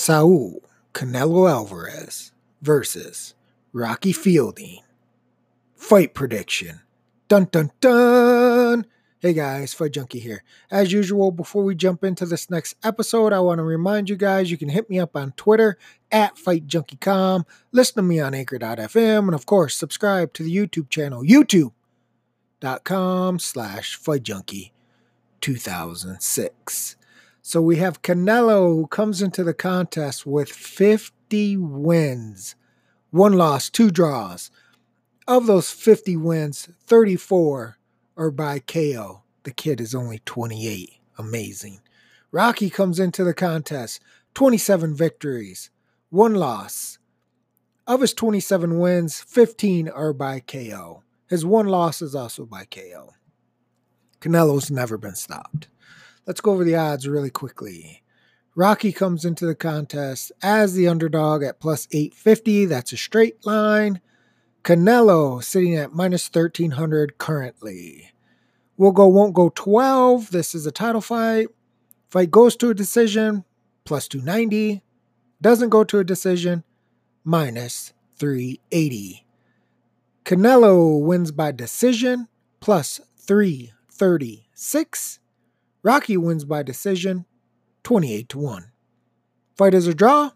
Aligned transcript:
Saul 0.00 0.62
Canelo 0.94 1.46
Alvarez 1.46 2.32
versus 2.62 3.34
Rocky 3.74 4.12
Fielding. 4.12 4.80
Fight 5.76 6.14
prediction. 6.14 6.80
Dun 7.28 7.48
dun 7.52 7.70
dun. 7.82 8.86
Hey 9.18 9.34
guys, 9.34 9.74
Fight 9.74 9.92
Junkie 9.92 10.20
here. 10.20 10.42
As 10.70 10.90
usual, 10.90 11.32
before 11.32 11.64
we 11.64 11.74
jump 11.74 12.02
into 12.02 12.24
this 12.24 12.48
next 12.48 12.76
episode, 12.82 13.34
I 13.34 13.40
want 13.40 13.58
to 13.58 13.62
remind 13.62 14.08
you 14.08 14.16
guys 14.16 14.50
you 14.50 14.56
can 14.56 14.70
hit 14.70 14.88
me 14.88 14.98
up 14.98 15.14
on 15.14 15.32
Twitter 15.32 15.76
at 16.10 16.36
FightJunkieCom, 16.36 17.44
listen 17.70 17.96
to 17.96 18.02
me 18.02 18.20
on 18.20 18.32
Anchor.fm, 18.32 19.18
and 19.26 19.34
of 19.34 19.44
course, 19.44 19.74
subscribe 19.74 20.32
to 20.32 20.42
the 20.42 20.56
YouTube 20.56 20.88
channel, 20.88 21.22
YouTube.com 21.22 21.72
slash 23.38 24.00
FightJunkie 24.00 24.70
2006. 25.42 26.96
So 27.42 27.62
we 27.62 27.76
have 27.76 28.02
Canelo 28.02 28.74
who 28.74 28.86
comes 28.86 29.22
into 29.22 29.42
the 29.42 29.54
contest 29.54 30.26
with 30.26 30.50
50 30.50 31.56
wins, 31.56 32.54
one 33.10 33.32
loss, 33.32 33.70
two 33.70 33.90
draws. 33.90 34.50
Of 35.26 35.46
those 35.46 35.70
50 35.70 36.16
wins, 36.16 36.68
34 36.86 37.78
are 38.16 38.30
by 38.30 38.58
KO. 38.58 39.22
The 39.44 39.52
kid 39.52 39.80
is 39.80 39.94
only 39.94 40.20
28. 40.24 40.90
Amazing. 41.18 41.80
Rocky 42.32 42.70
comes 42.70 43.00
into 43.00 43.24
the 43.24 43.34
contest, 43.34 44.00
27 44.34 44.94
victories, 44.94 45.70
one 46.10 46.34
loss. 46.34 46.98
Of 47.86 48.02
his 48.02 48.14
27 48.14 48.78
wins, 48.78 49.20
15 49.20 49.88
are 49.88 50.12
by 50.12 50.40
KO. 50.40 51.02
His 51.28 51.44
one 51.44 51.66
loss 51.66 52.02
is 52.02 52.14
also 52.14 52.44
by 52.44 52.64
KO. 52.64 53.14
Canelo's 54.20 54.70
never 54.70 54.98
been 54.98 55.14
stopped. 55.14 55.68
Let's 56.26 56.40
go 56.40 56.52
over 56.52 56.64
the 56.64 56.76
odds 56.76 57.08
really 57.08 57.30
quickly. 57.30 58.02
Rocky 58.54 58.92
comes 58.92 59.24
into 59.24 59.46
the 59.46 59.54
contest 59.54 60.32
as 60.42 60.74
the 60.74 60.88
underdog 60.88 61.42
at 61.42 61.60
plus 61.60 61.88
850. 61.92 62.66
That's 62.66 62.92
a 62.92 62.96
straight 62.96 63.46
line. 63.46 64.00
Canelo 64.64 65.42
sitting 65.42 65.76
at 65.76 65.94
minus 65.94 66.28
1300 66.28 67.16
currently. 67.16 68.10
We'll 68.76 68.92
go, 68.92 69.08
won't 69.08 69.34
go 69.34 69.50
12. 69.54 70.30
This 70.30 70.54
is 70.54 70.66
a 70.66 70.72
title 70.72 71.00
fight. 71.00 71.48
Fight 72.10 72.30
goes 72.30 72.56
to 72.56 72.70
a 72.70 72.74
decision, 72.74 73.44
plus 73.84 74.08
290. 74.08 74.82
Doesn't 75.40 75.70
go 75.70 75.84
to 75.84 75.98
a 75.98 76.04
decision, 76.04 76.64
minus 77.24 77.92
380. 78.16 79.24
Canelo 80.24 81.00
wins 81.00 81.30
by 81.30 81.52
decision, 81.52 82.28
plus 82.60 83.00
336. 83.16 85.20
Rocky 85.82 86.16
wins 86.16 86.44
by 86.44 86.62
decision, 86.62 87.24
28 87.84 88.28
to 88.28 88.38
1. 88.38 88.72
Fight 89.56 89.74
is 89.74 89.86
a 89.86 89.94
draw, 89.94 90.30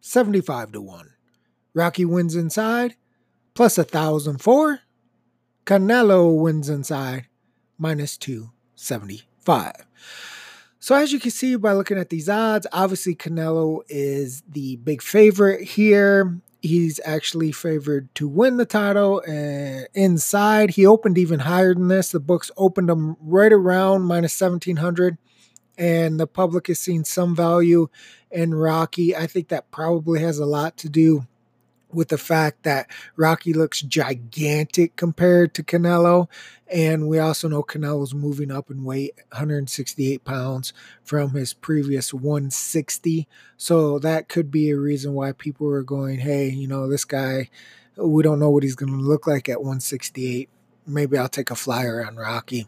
75 0.00 0.72
to 0.72 0.80
1. 0.80 1.10
Rocky 1.74 2.04
wins 2.04 2.36
inside, 2.36 2.96
plus 3.54 3.78
1004. 3.78 4.80
Canelo 5.64 6.36
wins 6.38 6.68
inside, 6.68 7.26
minus 7.78 8.16
275. 8.18 9.72
So, 10.78 10.96
as 10.96 11.12
you 11.12 11.20
can 11.20 11.30
see 11.30 11.54
by 11.56 11.72
looking 11.72 11.98
at 11.98 12.10
these 12.10 12.28
odds, 12.28 12.66
obviously 12.72 13.14
Canelo 13.14 13.82
is 13.88 14.42
the 14.48 14.76
big 14.76 15.00
favorite 15.00 15.62
here. 15.62 16.40
He's 16.62 17.00
actually 17.04 17.52
favored 17.52 18.14
to 18.14 18.28
win 18.28 18.56
the 18.56 18.64
title. 18.64 19.20
And 19.26 19.88
inside, 19.94 20.70
he 20.70 20.86
opened 20.86 21.18
even 21.18 21.40
higher 21.40 21.74
than 21.74 21.88
this. 21.88 22.10
The 22.10 22.20
books 22.20 22.50
opened 22.56 22.88
him 22.88 23.16
right 23.20 23.52
around 23.52 24.02
minus 24.02 24.40
1700 24.40 25.18
and 25.78 26.20
the 26.20 26.26
public 26.26 26.68
has 26.68 26.78
seen 26.78 27.04
some 27.04 27.34
value 27.34 27.88
in 28.30 28.54
Rocky. 28.54 29.16
I 29.16 29.26
think 29.26 29.48
that 29.48 29.70
probably 29.70 30.20
has 30.20 30.38
a 30.38 30.46
lot 30.46 30.76
to 30.78 30.88
do 30.88 31.26
with 31.92 32.08
the 32.08 32.18
fact 32.18 32.62
that 32.62 32.90
Rocky 33.16 33.52
looks 33.52 33.80
gigantic 33.82 34.96
compared 34.96 35.54
to 35.54 35.62
Canelo. 35.62 36.28
And 36.72 37.08
we 37.08 37.18
also 37.18 37.48
know 37.48 37.62
Canelo's 37.62 38.14
moving 38.14 38.50
up 38.50 38.70
in 38.70 38.84
weight, 38.84 39.14
168 39.30 40.24
pounds 40.24 40.72
from 41.04 41.32
his 41.32 41.52
previous 41.52 42.14
160. 42.14 43.28
So 43.56 43.98
that 43.98 44.28
could 44.28 44.50
be 44.50 44.70
a 44.70 44.78
reason 44.78 45.12
why 45.12 45.32
people 45.32 45.68
are 45.68 45.82
going, 45.82 46.20
hey, 46.20 46.48
you 46.48 46.66
know, 46.66 46.88
this 46.88 47.04
guy, 47.04 47.50
we 47.96 48.22
don't 48.22 48.40
know 48.40 48.50
what 48.50 48.62
he's 48.62 48.74
going 48.74 48.92
to 48.92 48.98
look 48.98 49.26
like 49.26 49.48
at 49.48 49.60
168. 49.60 50.48
Maybe 50.86 51.18
I'll 51.18 51.28
take 51.28 51.50
a 51.50 51.54
flyer 51.54 52.04
on 52.04 52.16
Rocky. 52.16 52.66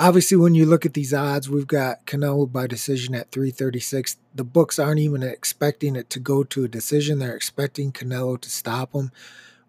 Obviously, 0.00 0.38
when 0.38 0.54
you 0.54 0.64
look 0.64 0.86
at 0.86 0.94
these 0.94 1.12
odds, 1.12 1.50
we've 1.50 1.66
got 1.66 2.06
Canelo 2.06 2.50
by 2.50 2.66
decision 2.66 3.14
at 3.14 3.30
336. 3.32 4.16
The 4.34 4.44
books 4.44 4.78
aren't 4.78 4.98
even 4.98 5.22
expecting 5.22 5.94
it 5.94 6.08
to 6.08 6.18
go 6.18 6.42
to 6.42 6.64
a 6.64 6.68
decision. 6.68 7.18
They're 7.18 7.36
expecting 7.36 7.92
Canelo 7.92 8.40
to 8.40 8.48
stop 8.48 8.94
him. 8.94 9.12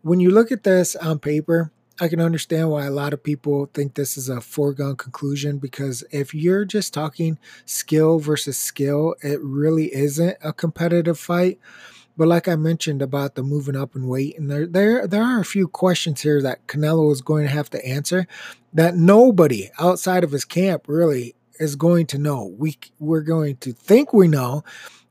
When 0.04 0.22
you 0.22 0.32
look 0.32 0.50
at 0.50 0.64
this 0.64 0.96
on 0.96 1.20
paper, 1.20 1.74
I 2.00 2.08
can 2.08 2.22
understand 2.22 2.70
why 2.70 2.86
a 2.86 2.92
lot 2.92 3.12
of 3.12 3.26
people 3.26 3.70
think 3.74 3.96
this 3.96 4.18
is 4.18 4.30
a 4.30 4.40
foregone 4.40 4.96
conclusion 4.96 5.58
because 5.58 6.02
if 6.12 6.34
you're 6.34 6.64
just 6.64 6.94
talking 6.94 7.38
skill 7.66 8.18
versus 8.20 8.58
skill, 8.58 9.16
it 9.22 9.42
really 9.42 9.94
isn't 9.94 10.38
a 10.42 10.54
competitive 10.54 11.20
fight. 11.20 11.60
But 12.16 12.30
like 12.30 12.48
I 12.48 12.56
mentioned 12.56 13.02
about 13.02 13.36
the 13.36 13.44
moving 13.44 13.76
up 13.76 13.96
in 13.98 14.08
weight, 14.08 14.38
and 14.38 14.50
there 14.50 14.66
there 14.66 15.08
there 15.08 15.24
are 15.24 15.40
a 15.40 15.46
few 15.46 15.68
questions 15.68 16.22
here 16.22 16.42
that 16.42 16.68
Canelo 16.68 17.12
is 17.12 17.22
going 17.22 17.44
to 17.44 17.52
have 17.52 17.70
to 17.72 17.86
answer 17.86 18.28
that 18.74 18.96
nobody 18.96 19.70
outside 19.80 20.24
of 20.24 20.32
his 20.32 20.46
camp 20.46 20.86
really 20.88 21.36
is 21.60 21.76
going 21.76 22.08
to 22.08 22.18
know. 22.18 22.54
We 22.58 22.78
we're 23.00 23.22
going 23.22 23.58
to 23.58 23.74
think 23.74 24.14
we 24.14 24.28
know. 24.28 24.64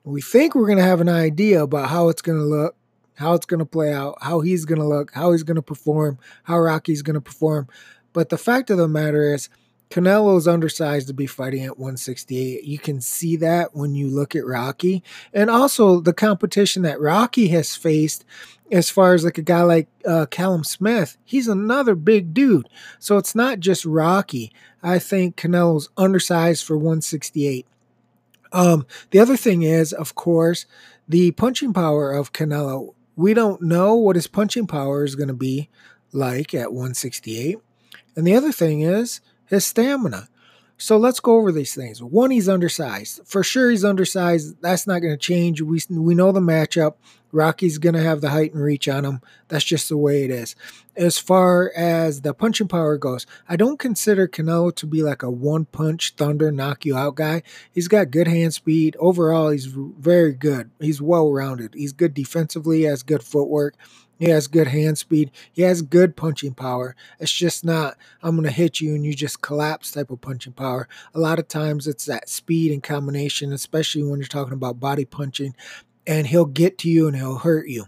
We 0.05 0.23
think 0.23 0.55
we're 0.55 0.67
going 0.67 0.79
to 0.79 0.85
have 0.85 1.01
an 1.01 1.09
idea 1.09 1.63
about 1.63 1.91
how 1.91 2.09
it's 2.09 2.23
going 2.23 2.39
to 2.39 2.45
look, 2.45 2.75
how 3.17 3.35
it's 3.35 3.47
going 3.47 3.61
to 3.61 3.67
play 3.67 3.93
out, 3.93 4.19
how 4.23 4.41
he's 4.41 4.65
going 4.65 4.81
to 4.81 4.87
look, 4.87 5.13
how 5.13 5.33
he's 5.33 5.43
going 5.43 5.57
to 5.57 5.63
perform, 5.63 6.19
how 6.45 6.59
Rocky's 6.59 7.03
going 7.03 7.15
to 7.15 7.21
perform. 7.21 7.69
But 8.13 8.31
the 8.31 8.39
fact 8.39 8.71
of 8.71 8.79
the 8.79 8.89
matter 8.89 9.35
is, 9.35 9.49
Canelo's 9.91 10.47
undersized 10.47 11.09
to 11.09 11.15
be 11.15 11.27
fighting 11.27 11.65
at 11.65 11.79
168. 11.79 12.63
You 12.65 12.79
can 12.79 13.01
see 13.01 13.37
that 13.37 13.75
when 13.75 13.95
you 13.95 14.09
look 14.09 14.37
at 14.37 14.47
Rocky. 14.47 15.03
And 15.35 15.51
also 15.51 16.01
the 16.01 16.13
competition 16.13 16.83
that 16.83 17.01
Rocky 17.01 17.49
has 17.49 17.75
faced 17.75 18.25
as 18.71 18.89
far 18.89 19.15
as 19.15 19.25
like 19.25 19.37
a 19.37 19.43
guy 19.43 19.63
like 19.63 19.89
uh, 20.07 20.27
Callum 20.31 20.63
Smith, 20.63 21.19
he's 21.25 21.49
another 21.49 21.97
big 21.97 22.33
dude. 22.33 22.69
So 23.01 23.19
it's 23.19 23.35
not 23.35 23.59
just 23.59 23.85
Rocky. 23.85 24.53
I 24.81 25.01
think 25.01 25.37
Canelo's 25.37 25.89
undersized 25.97 26.65
for 26.65 26.77
168. 26.77 27.67
Um, 28.53 28.87
the 29.11 29.19
other 29.19 29.37
thing 29.37 29.63
is, 29.63 29.93
of 29.93 30.15
course, 30.15 30.67
the 31.09 31.33
punching 31.33 31.73
power 31.73 32.13
of 32.13 32.33
Canelo. 32.33 32.95
We 33.17 33.35
don't 33.35 33.63
know 33.63 33.95
what 33.97 34.17
his 34.17 34.29
punching 34.29 34.69
power 34.69 35.05
is 35.05 35.17
going 35.17 35.29
to 35.29 35.35
be 35.35 35.69
like 36.13 36.55
at 36.55 36.73
168. 36.73 37.59
And 38.17 38.27
the 38.27 38.35
other 38.35 38.53
thing 38.53 38.83
is, 38.83 39.21
his 39.51 39.67
stamina. 39.67 40.29
So 40.79 40.97
let's 40.97 41.21
go 41.21 41.37
over 41.37 41.53
these 41.53 41.75
things. 41.75 42.03
One, 42.03 42.31
he's 42.31 42.49
undersized. 42.49 43.21
For 43.27 43.43
sure, 43.43 43.71
he's 43.71 43.85
undersized. 43.85 44.63
That's 44.63 44.87
not 44.87 45.01
going 45.01 45.13
to 45.13 45.19
change. 45.19 45.61
We, 45.61 45.83
we 45.91 46.15
know 46.15 46.33
the 46.33 46.41
matchup. 46.41 46.95
Rocky's 47.33 47.77
going 47.77 47.95
to 47.95 48.03
have 48.03 48.23
the 48.23 48.31
height 48.31 48.55
and 48.55 48.63
reach 48.63 48.89
on 48.89 49.05
him. 49.05 49.21
That's 49.49 49.65
just 49.65 49.91
the 49.91 49.99
way 49.99 50.25
it 50.25 50.31
is. 50.31 50.57
As 50.97 51.19
far 51.19 51.71
as 51.77 52.23
the 52.23 52.33
punching 52.33 52.69
power 52.69 52.97
goes, 52.97 53.27
I 53.47 53.57
don't 53.57 53.79
consider 53.79 54.27
Canelo 54.27 54.75
to 54.77 54.87
be 54.87 55.03
like 55.03 55.23
a 55.23 55.31
one 55.31 55.67
punch 55.67 56.15
thunder 56.17 56.51
knock 56.51 56.87
you 56.87 56.97
out 56.97 57.15
guy. 57.15 57.43
He's 57.71 57.89
got 57.89 58.11
good 58.11 58.27
hand 58.27 58.55
speed. 58.55 58.97
Overall, 58.99 59.51
he's 59.51 59.67
very 59.67 60.33
good. 60.33 60.71
He's 60.81 61.03
well 61.03 61.31
rounded. 61.31 61.75
He's 61.75 61.93
good 61.93 62.15
defensively, 62.15 62.85
has 62.85 63.03
good 63.03 63.23
footwork. 63.23 63.77
He 64.21 64.29
has 64.29 64.49
good 64.49 64.69
hand 64.69 64.99
speed. 64.99 65.31
He 65.51 65.63
has 65.63 65.81
good 65.81 66.15
punching 66.15 66.53
power. 66.53 66.95
It's 67.19 67.33
just 67.33 67.65
not, 67.65 67.97
I'm 68.23 68.37
going 68.37 68.47
to 68.47 68.55
hit 68.55 68.79
you 68.79 68.95
and 68.95 69.05
you 69.05 69.15
just 69.15 69.41
collapse 69.41 69.91
type 69.91 70.11
of 70.11 70.21
punching 70.21 70.53
power. 70.53 70.89
A 71.15 71.19
lot 71.19 71.39
of 71.39 71.49
times 71.49 71.87
it's 71.87 72.05
that 72.05 72.29
speed 72.29 72.71
and 72.71 72.83
combination, 72.83 73.51
especially 73.51 74.03
when 74.03 74.19
you're 74.21 74.29
talking 74.29 74.53
about 74.53 74.79
body 74.79 75.07
punching, 75.07 75.57
and 76.07 76.27
he'll 76.27 76.45
get 76.45 76.77
to 76.79 76.91
you 76.91 77.07
and 77.07 77.17
he'll 77.17 77.39
hurt 77.39 77.69
you. 77.69 77.87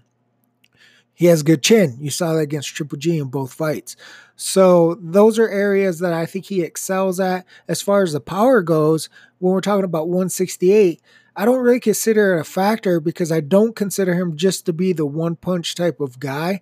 He 1.13 1.27
has 1.27 1.43
good 1.43 1.63
chin. 1.63 1.99
You 2.01 2.09
saw 2.09 2.33
that 2.33 2.41
against 2.41 2.75
Triple 2.75 2.97
G 2.97 3.19
in 3.19 3.29
both 3.29 3.53
fights. 3.53 3.95
So 4.35 4.95
those 5.03 5.39
are 5.39 5.51
areas 5.51 5.99
that 5.99 6.15
I 6.15 6.25
think 6.25 6.47
he 6.47 6.63
excels 6.63 7.21
at. 7.21 7.45
As 7.69 7.83
far 7.83 8.03
as 8.03 8.15
the 8.15 8.21
power 8.21 8.63
goes, 8.63 9.11
when 9.39 9.53
we're 9.53 9.61
talking 9.61 9.85
about 9.85 10.09
168, 10.09 11.03
I 11.37 11.45
don't 11.45 11.61
really 11.61 11.81
consider 11.81 12.37
it 12.37 12.41
a 12.41 12.45
factor 12.45 13.01
because 13.01 13.33
I 13.33 13.41
don't 13.41 13.75
consider 13.75 14.15
him 14.15 14.37
just 14.37 14.67
to 14.67 14.73
be 14.73 14.93
the 14.93 15.07
one 15.07 15.37
punch 15.37 15.75
type 15.75 16.01
of 16.01 16.21
guy. 16.21 16.61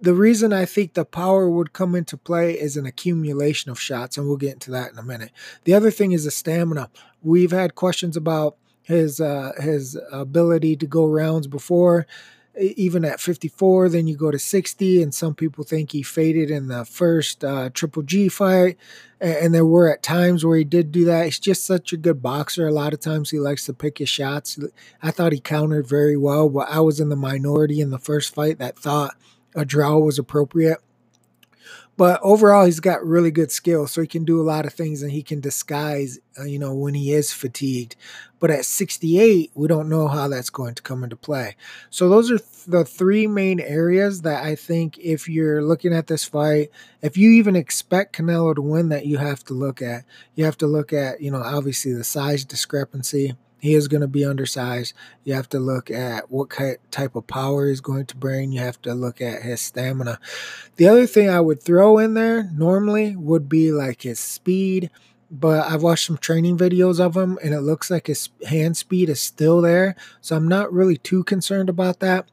The 0.00 0.14
reason 0.14 0.52
I 0.52 0.66
think 0.66 0.94
the 0.94 1.04
power 1.04 1.48
would 1.48 1.72
come 1.72 1.94
into 1.94 2.16
play 2.16 2.52
is 2.52 2.76
an 2.76 2.86
accumulation 2.86 3.70
of 3.70 3.80
shots, 3.80 4.16
and 4.16 4.26
we'll 4.26 4.36
get 4.36 4.52
into 4.52 4.70
that 4.70 4.92
in 4.92 4.98
a 4.98 5.02
minute. 5.02 5.32
The 5.64 5.74
other 5.74 5.90
thing 5.90 6.12
is 6.12 6.24
the 6.24 6.30
stamina. 6.30 6.90
We've 7.22 7.50
had 7.50 7.74
questions 7.74 8.16
about 8.16 8.56
his 8.82 9.20
uh, 9.20 9.52
his 9.58 9.98
ability 10.12 10.76
to 10.76 10.86
go 10.86 11.06
rounds 11.06 11.46
before. 11.46 12.06
Even 12.58 13.04
at 13.04 13.20
54. 13.20 13.88
Then 13.88 14.06
you 14.06 14.16
go 14.16 14.30
to 14.30 14.38
60, 14.38 15.02
and 15.02 15.14
some 15.14 15.34
people 15.34 15.64
think 15.64 15.92
he 15.92 16.02
faded 16.02 16.50
in 16.50 16.68
the 16.68 16.84
first 16.84 17.44
uh, 17.44 17.70
Triple 17.72 18.02
G 18.02 18.28
fight. 18.28 18.76
And, 19.20 19.36
and 19.36 19.54
there 19.54 19.66
were 19.66 19.92
at 19.92 20.02
times 20.02 20.44
where 20.44 20.56
he 20.56 20.64
did 20.64 20.92
do 20.92 21.04
that. 21.06 21.24
He's 21.24 21.38
just 21.38 21.64
such 21.64 21.92
a 21.92 21.96
good 21.96 22.22
boxer. 22.22 22.66
A 22.66 22.72
lot 22.72 22.92
of 22.92 23.00
times 23.00 23.30
he 23.30 23.38
likes 23.38 23.66
to 23.66 23.72
pick 23.72 23.98
his 23.98 24.08
shots. 24.08 24.58
I 25.02 25.10
thought 25.10 25.32
he 25.32 25.40
countered 25.40 25.88
very 25.88 26.16
well, 26.16 26.48
but 26.48 26.68
I 26.68 26.80
was 26.80 27.00
in 27.00 27.08
the 27.08 27.16
minority 27.16 27.80
in 27.80 27.90
the 27.90 27.98
first 27.98 28.34
fight 28.34 28.58
that 28.58 28.78
thought 28.78 29.16
a 29.54 29.64
draw 29.64 29.98
was 29.98 30.18
appropriate. 30.18 30.78
But 31.96 32.20
overall, 32.22 32.64
he's 32.64 32.80
got 32.80 33.06
really 33.06 33.30
good 33.30 33.52
skill, 33.52 33.86
so 33.86 34.00
he 34.00 34.06
can 34.06 34.24
do 34.24 34.40
a 34.40 34.42
lot 34.42 34.66
of 34.66 34.72
things 34.72 35.02
and 35.02 35.12
he 35.12 35.22
can 35.22 35.40
disguise, 35.40 36.18
uh, 36.38 36.42
you 36.42 36.58
know, 36.58 36.74
when 36.74 36.94
he 36.94 37.12
is 37.12 37.32
fatigued. 37.32 37.94
But 38.40 38.50
at 38.50 38.64
68, 38.64 39.52
we 39.54 39.68
don't 39.68 39.88
know 39.88 40.08
how 40.08 40.26
that's 40.28 40.50
going 40.50 40.74
to 40.74 40.82
come 40.82 41.04
into 41.04 41.16
play. 41.16 41.54
So 41.90 42.08
those 42.08 42.30
are 42.30 42.38
th- 42.38 42.64
the 42.66 42.84
three 42.84 43.26
main 43.26 43.60
areas 43.60 44.22
that 44.22 44.44
I 44.44 44.56
think 44.56 44.98
if 44.98 45.28
you're 45.28 45.62
looking 45.62 45.94
at 45.94 46.08
this 46.08 46.24
fight, 46.24 46.70
if 47.00 47.16
you 47.16 47.30
even 47.30 47.54
expect 47.54 48.16
Canelo 48.16 48.54
to 48.56 48.62
win, 48.62 48.88
that 48.88 49.06
you 49.06 49.18
have 49.18 49.44
to 49.44 49.54
look 49.54 49.80
at. 49.80 50.04
You 50.34 50.44
have 50.46 50.58
to 50.58 50.66
look 50.66 50.92
at, 50.92 51.20
you 51.20 51.30
know, 51.30 51.42
obviously 51.42 51.94
the 51.94 52.04
size 52.04 52.44
discrepancy 52.44 53.34
he 53.64 53.74
is 53.74 53.88
going 53.88 54.02
to 54.02 54.06
be 54.06 54.26
undersized. 54.26 54.92
You 55.24 55.32
have 55.32 55.48
to 55.48 55.58
look 55.58 55.90
at 55.90 56.30
what 56.30 56.50
type 56.90 57.16
of 57.16 57.26
power 57.26 57.66
he's 57.66 57.80
going 57.80 58.04
to 58.04 58.16
bring. 58.16 58.52
You 58.52 58.60
have 58.60 58.82
to 58.82 58.92
look 58.92 59.22
at 59.22 59.40
his 59.40 59.62
stamina. 59.62 60.20
The 60.76 60.86
other 60.86 61.06
thing 61.06 61.30
I 61.30 61.40
would 61.40 61.62
throw 61.62 61.96
in 61.96 62.12
there 62.12 62.50
normally 62.54 63.16
would 63.16 63.48
be 63.48 63.72
like 63.72 64.02
his 64.02 64.20
speed, 64.20 64.90
but 65.30 65.64
I've 65.66 65.82
watched 65.82 66.04
some 66.04 66.18
training 66.18 66.58
videos 66.58 67.00
of 67.00 67.16
him 67.16 67.38
and 67.42 67.54
it 67.54 67.62
looks 67.62 67.90
like 67.90 68.06
his 68.06 68.28
hand 68.46 68.76
speed 68.76 69.08
is 69.08 69.18
still 69.18 69.62
there. 69.62 69.96
So 70.20 70.36
I'm 70.36 70.46
not 70.46 70.70
really 70.70 70.98
too 70.98 71.24
concerned 71.24 71.70
about 71.70 72.00
that. 72.00 72.26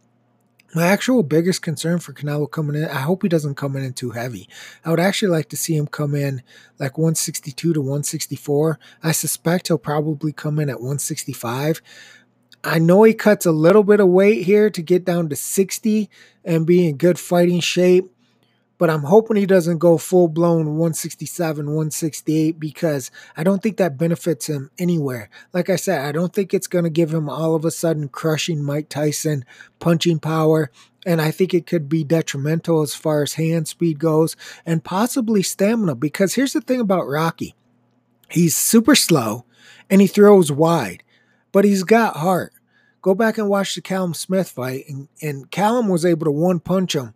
My 0.73 0.87
actual 0.87 1.21
biggest 1.21 1.61
concern 1.61 1.99
for 1.99 2.13
Canelo 2.13 2.49
coming 2.49 2.81
in, 2.81 2.87
I 2.87 3.01
hope 3.01 3.23
he 3.23 3.29
doesn't 3.29 3.55
come 3.55 3.75
in 3.75 3.91
too 3.91 4.11
heavy. 4.11 4.47
I 4.85 4.89
would 4.89 5.01
actually 5.01 5.31
like 5.31 5.49
to 5.49 5.57
see 5.57 5.75
him 5.75 5.85
come 5.85 6.15
in 6.15 6.43
like 6.79 6.97
162 6.97 7.73
to 7.73 7.81
164. 7.81 8.79
I 9.03 9.11
suspect 9.11 9.67
he'll 9.67 9.77
probably 9.77 10.31
come 10.31 10.59
in 10.59 10.69
at 10.69 10.79
165. 10.79 11.81
I 12.63 12.79
know 12.79 13.03
he 13.03 13.13
cuts 13.13 13.45
a 13.45 13.51
little 13.51 13.83
bit 13.83 13.99
of 13.99 14.07
weight 14.07 14.43
here 14.43 14.69
to 14.69 14.81
get 14.81 15.03
down 15.03 15.27
to 15.29 15.35
60 15.35 16.09
and 16.45 16.65
be 16.65 16.87
in 16.87 16.95
good 16.95 17.19
fighting 17.19 17.59
shape 17.59 18.09
but 18.81 18.89
I'm 18.89 19.03
hoping 19.03 19.37
he 19.37 19.45
doesn't 19.45 19.77
go 19.77 19.99
full 19.99 20.27
blown 20.27 20.65
167, 20.69 21.67
168 21.67 22.59
because 22.59 23.11
I 23.37 23.43
don't 23.43 23.61
think 23.61 23.77
that 23.77 23.95
benefits 23.95 24.49
him 24.49 24.71
anywhere. 24.79 25.29
Like 25.53 25.69
I 25.69 25.75
said, 25.75 26.03
I 26.03 26.11
don't 26.11 26.33
think 26.33 26.51
it's 26.51 26.65
going 26.65 26.85
to 26.85 26.89
give 26.89 27.13
him 27.13 27.29
all 27.29 27.53
of 27.53 27.63
a 27.63 27.69
sudden 27.69 28.09
crushing 28.09 28.63
Mike 28.63 28.89
Tyson 28.89 29.45
punching 29.77 30.17
power. 30.17 30.71
And 31.05 31.21
I 31.21 31.29
think 31.29 31.53
it 31.53 31.67
could 31.67 31.89
be 31.89 32.03
detrimental 32.03 32.81
as 32.81 32.95
far 32.95 33.21
as 33.21 33.33
hand 33.33 33.67
speed 33.67 33.99
goes 33.99 34.35
and 34.65 34.83
possibly 34.83 35.43
stamina. 35.43 35.93
Because 35.93 36.33
here's 36.33 36.53
the 36.53 36.61
thing 36.61 36.79
about 36.79 37.07
Rocky 37.07 37.53
he's 38.31 38.57
super 38.57 38.95
slow 38.95 39.45
and 39.91 40.01
he 40.01 40.07
throws 40.07 40.51
wide, 40.51 41.03
but 41.51 41.65
he's 41.65 41.83
got 41.83 42.15
heart. 42.15 42.51
Go 43.03 43.13
back 43.13 43.37
and 43.37 43.47
watch 43.47 43.75
the 43.75 43.81
Callum 43.81 44.15
Smith 44.15 44.49
fight, 44.49 44.85
and, 44.87 45.07
and 45.21 45.49
Callum 45.51 45.87
was 45.87 46.05
able 46.05 46.25
to 46.25 46.31
one 46.31 46.59
punch 46.59 46.95
him 46.95 47.13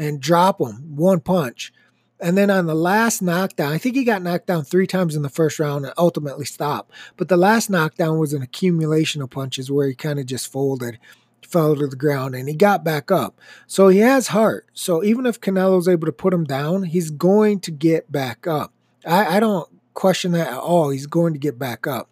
and 0.00 0.18
drop 0.18 0.60
him 0.60 0.96
one 0.96 1.20
punch. 1.20 1.72
And 2.18 2.36
then 2.36 2.50
on 2.50 2.66
the 2.66 2.74
last 2.74 3.22
knockdown, 3.22 3.72
I 3.72 3.78
think 3.78 3.96
he 3.96 4.04
got 4.04 4.22
knocked 4.22 4.46
down 4.46 4.64
three 4.64 4.86
times 4.86 5.14
in 5.14 5.22
the 5.22 5.28
first 5.28 5.58
round 5.58 5.84
and 5.84 5.94
ultimately 5.96 6.44
stopped. 6.44 6.92
But 7.16 7.28
the 7.28 7.36
last 7.36 7.70
knockdown 7.70 8.18
was 8.18 8.32
an 8.32 8.42
accumulation 8.42 9.22
of 9.22 9.30
punches 9.30 9.70
where 9.70 9.88
he 9.88 9.94
kind 9.94 10.18
of 10.18 10.26
just 10.26 10.50
folded, 10.50 10.98
fell 11.46 11.76
to 11.76 11.86
the 11.86 11.96
ground, 11.96 12.34
and 12.34 12.48
he 12.48 12.54
got 12.54 12.82
back 12.84 13.10
up. 13.10 13.38
So 13.66 13.88
he 13.88 13.98
has 13.98 14.28
heart. 14.28 14.66
So 14.72 15.04
even 15.04 15.26
if 15.26 15.40
Canelo's 15.40 15.88
able 15.88 16.06
to 16.06 16.12
put 16.12 16.34
him 16.34 16.44
down, 16.44 16.84
he's 16.84 17.10
going 17.10 17.60
to 17.60 17.70
get 17.70 18.10
back 18.10 18.46
up. 18.46 18.72
I, 19.06 19.36
I 19.36 19.40
don't 19.40 19.68
question 19.94 20.32
that 20.32 20.48
at 20.48 20.58
all. 20.58 20.90
He's 20.90 21.06
going 21.06 21.32
to 21.32 21.38
get 21.38 21.58
back 21.58 21.86
up. 21.86 22.10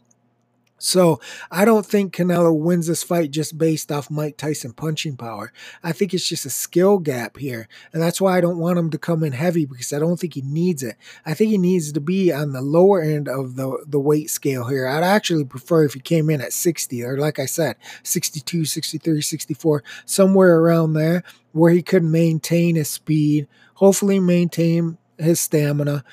So 0.78 1.20
I 1.50 1.64
don't 1.64 1.84
think 1.84 2.14
Canelo 2.14 2.56
wins 2.56 2.86
this 2.86 3.02
fight 3.02 3.32
just 3.32 3.58
based 3.58 3.90
off 3.90 4.10
Mike 4.10 4.36
Tyson 4.36 4.72
punching 4.72 5.16
power. 5.16 5.52
I 5.82 5.92
think 5.92 6.14
it's 6.14 6.28
just 6.28 6.46
a 6.46 6.50
skill 6.50 6.98
gap 6.98 7.36
here. 7.36 7.68
And 7.92 8.00
that's 8.00 8.20
why 8.20 8.38
I 8.38 8.40
don't 8.40 8.58
want 8.58 8.78
him 8.78 8.90
to 8.90 8.98
come 8.98 9.24
in 9.24 9.32
heavy 9.32 9.66
because 9.66 9.92
I 9.92 9.98
don't 9.98 10.18
think 10.18 10.34
he 10.34 10.42
needs 10.42 10.82
it. 10.82 10.96
I 11.26 11.34
think 11.34 11.50
he 11.50 11.58
needs 11.58 11.92
to 11.92 12.00
be 12.00 12.32
on 12.32 12.52
the 12.52 12.62
lower 12.62 13.02
end 13.02 13.28
of 13.28 13.56
the, 13.56 13.84
the 13.86 13.98
weight 13.98 14.30
scale 14.30 14.68
here. 14.68 14.86
I'd 14.86 15.02
actually 15.02 15.44
prefer 15.44 15.84
if 15.84 15.94
he 15.94 16.00
came 16.00 16.30
in 16.30 16.40
at 16.40 16.52
60 16.52 17.02
or 17.02 17.18
like 17.18 17.38
I 17.38 17.46
said, 17.46 17.76
62, 18.04 18.64
63, 18.64 19.20
64, 19.20 19.82
somewhere 20.04 20.60
around 20.60 20.92
there 20.92 21.24
where 21.52 21.72
he 21.72 21.82
could 21.82 22.04
maintain 22.04 22.76
his 22.76 22.88
speed, 22.88 23.48
hopefully 23.74 24.20
maintain 24.20 24.96
his 25.18 25.40
stamina 25.40 26.04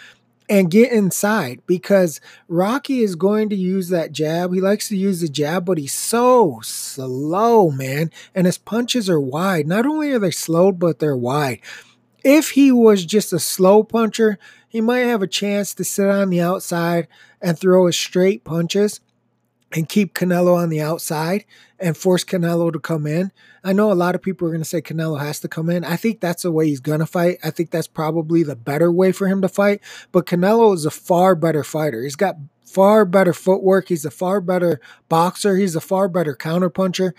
and 0.49 0.71
get 0.71 0.91
inside 0.91 1.61
because 1.65 2.21
Rocky 2.47 3.01
is 3.01 3.15
going 3.15 3.49
to 3.49 3.55
use 3.55 3.89
that 3.89 4.11
jab. 4.11 4.53
He 4.53 4.61
likes 4.61 4.87
to 4.89 4.97
use 4.97 5.21
the 5.21 5.27
jab, 5.27 5.65
but 5.65 5.77
he's 5.77 5.93
so 5.93 6.59
slow, 6.63 7.71
man. 7.71 8.11
And 8.33 8.45
his 8.45 8.57
punches 8.57 9.09
are 9.09 9.19
wide. 9.19 9.67
Not 9.67 9.85
only 9.85 10.11
are 10.11 10.19
they 10.19 10.31
slow, 10.31 10.71
but 10.71 10.99
they're 10.99 11.17
wide. 11.17 11.61
If 12.23 12.51
he 12.51 12.71
was 12.71 13.05
just 13.05 13.33
a 13.33 13.39
slow 13.39 13.83
puncher, 13.83 14.39
he 14.67 14.81
might 14.81 14.99
have 14.99 15.21
a 15.21 15.27
chance 15.27 15.73
to 15.75 15.83
sit 15.83 16.09
on 16.09 16.29
the 16.29 16.41
outside 16.41 17.07
and 17.41 17.57
throw 17.57 17.85
his 17.85 17.95
straight 17.95 18.43
punches 18.43 18.99
and 19.75 19.89
keep 19.89 20.13
Canelo 20.13 20.55
on 20.55 20.69
the 20.69 20.79
outside 20.79 21.43
and 21.79 21.97
force 21.97 22.23
Canelo 22.23 22.71
to 22.71 22.79
come 22.79 23.05
in. 23.05 23.31
I 23.63 23.73
know 23.73 23.91
a 23.91 23.93
lot 23.93 24.15
of 24.15 24.21
people 24.21 24.47
are 24.47 24.51
going 24.51 24.61
to 24.61 24.69
say 24.69 24.81
Canelo 24.81 25.19
has 25.19 25.41
to 25.41 25.49
come 25.49 25.69
in. 25.69 25.83
I 25.83 25.97
think 25.97 26.21
that's 26.21 26.43
the 26.43 26.51
way 26.51 26.67
he's 26.67 26.79
going 26.79 27.01
to 27.01 27.05
fight. 27.05 27.39
I 27.43 27.51
think 27.51 27.71
that's 27.71 27.87
probably 27.87 28.41
the 28.41 28.55
better 28.55 28.89
way 28.89 29.11
for 29.11 29.27
him 29.27 29.41
to 29.41 29.49
fight. 29.49 29.81
But 30.13 30.25
Canelo 30.25 30.73
is 30.73 30.85
a 30.85 30.91
far 30.91 31.35
better 31.35 31.63
fighter. 31.63 32.03
He's 32.03 32.15
got 32.15 32.37
far 32.63 33.03
better 33.03 33.33
footwork. 33.33 33.89
He's 33.89 34.05
a 34.05 34.11
far 34.11 34.39
better 34.39 34.79
boxer. 35.09 35.57
He's 35.57 35.75
a 35.75 35.81
far 35.81 36.07
better 36.07 36.35
counterpuncher. 36.35 37.11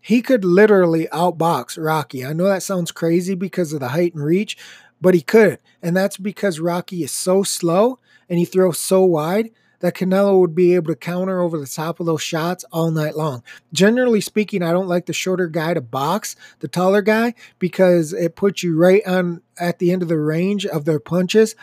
He 0.00 0.22
could 0.22 0.44
literally 0.44 1.08
outbox 1.12 1.82
Rocky. 1.82 2.24
I 2.24 2.32
know 2.32 2.44
that 2.44 2.62
sounds 2.62 2.92
crazy 2.92 3.34
because 3.34 3.72
of 3.72 3.80
the 3.80 3.88
height 3.88 4.14
and 4.14 4.22
reach, 4.22 4.56
but 5.00 5.14
he 5.14 5.22
could. 5.22 5.58
And 5.82 5.96
that's 5.96 6.16
because 6.16 6.60
Rocky 6.60 7.02
is 7.02 7.10
so 7.10 7.42
slow 7.42 7.98
and 8.28 8.38
he 8.38 8.44
throws 8.44 8.78
so 8.78 9.02
wide 9.02 9.50
that 9.80 9.94
Canelo 9.94 10.40
would 10.40 10.54
be 10.54 10.74
able 10.74 10.92
to 10.92 10.96
counter 10.96 11.40
over 11.40 11.58
the 11.58 11.66
top 11.66 12.00
of 12.00 12.06
those 12.06 12.22
shots 12.22 12.64
all 12.72 12.90
night 12.90 13.16
long. 13.16 13.42
Generally 13.72 14.22
speaking, 14.22 14.62
I 14.62 14.72
don't 14.72 14.88
like 14.88 15.06
the 15.06 15.12
shorter 15.12 15.48
guy 15.48 15.74
to 15.74 15.80
box 15.80 16.36
the 16.60 16.68
taller 16.68 17.02
guy 17.02 17.34
because 17.58 18.12
it 18.12 18.36
puts 18.36 18.62
you 18.62 18.76
right 18.76 19.06
on 19.06 19.42
at 19.58 19.78
the 19.78 19.92
end 19.92 20.02
of 20.02 20.08
the 20.08 20.18
range 20.18 20.66
of 20.66 20.84
their 20.84 21.00
punches. 21.00 21.54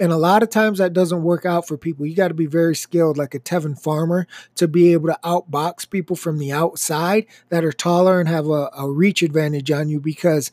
And 0.00 0.10
a 0.10 0.16
lot 0.16 0.42
of 0.42 0.50
times 0.50 0.78
that 0.78 0.94
doesn't 0.94 1.22
work 1.22 1.46
out 1.46 1.68
for 1.68 1.76
people. 1.76 2.06
You 2.06 2.16
got 2.16 2.28
to 2.28 2.34
be 2.34 2.46
very 2.46 2.74
skilled, 2.74 3.16
like 3.16 3.34
a 3.34 3.38
Tevin 3.38 3.78
Farmer, 3.78 4.26
to 4.56 4.66
be 4.66 4.92
able 4.92 5.08
to 5.08 5.18
outbox 5.22 5.88
people 5.88 6.16
from 6.16 6.38
the 6.38 6.50
outside 6.50 7.26
that 7.50 7.64
are 7.64 7.72
taller 7.72 8.18
and 8.18 8.28
have 8.28 8.46
a, 8.46 8.68
a 8.76 8.90
reach 8.90 9.22
advantage 9.22 9.70
on 9.70 9.88
you 9.88 10.00
because 10.00 10.50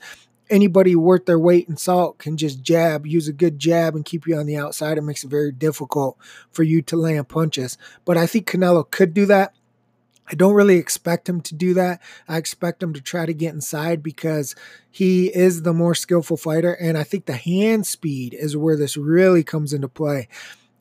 anybody 0.49 0.95
worth 0.95 1.25
their 1.25 1.39
weight 1.39 1.67
in 1.69 1.77
salt 1.77 2.17
can 2.17 2.37
just 2.37 2.61
jab, 2.61 3.05
use 3.05 3.27
a 3.27 3.33
good 3.33 3.59
jab, 3.59 3.95
and 3.95 4.05
keep 4.05 4.27
you 4.27 4.37
on 4.37 4.45
the 4.45 4.57
outside. 4.57 4.97
It 4.97 5.01
makes 5.01 5.23
it 5.23 5.29
very 5.29 5.51
difficult 5.51 6.17
for 6.51 6.63
you 6.63 6.81
to 6.83 6.95
land 6.95 7.29
punches. 7.29 7.77
But 8.05 8.17
I 8.17 8.27
think 8.27 8.47
Canelo 8.47 8.89
could 8.89 9.13
do 9.13 9.25
that. 9.27 9.53
I 10.31 10.35
don't 10.35 10.53
really 10.53 10.77
expect 10.77 11.27
him 11.27 11.41
to 11.41 11.55
do 11.55 11.73
that. 11.73 12.01
I 12.27 12.37
expect 12.37 12.83
him 12.83 12.93
to 12.93 13.01
try 13.01 13.25
to 13.25 13.33
get 13.33 13.53
inside 13.53 14.03
because 14.03 14.53
he 14.91 15.35
is 15.35 15.63
the 15.63 15.73
more 15.73 15.95
skillful 15.95 16.37
fighter. 16.37 16.73
And 16.73 16.97
I 16.97 17.03
think 17.03 17.25
the 17.25 17.33
hand 17.33 17.87
speed 17.87 18.35
is 18.35 18.55
where 18.55 18.77
this 18.77 18.95
really 18.95 19.43
comes 19.43 19.73
into 19.73 19.87
play. 19.87 20.27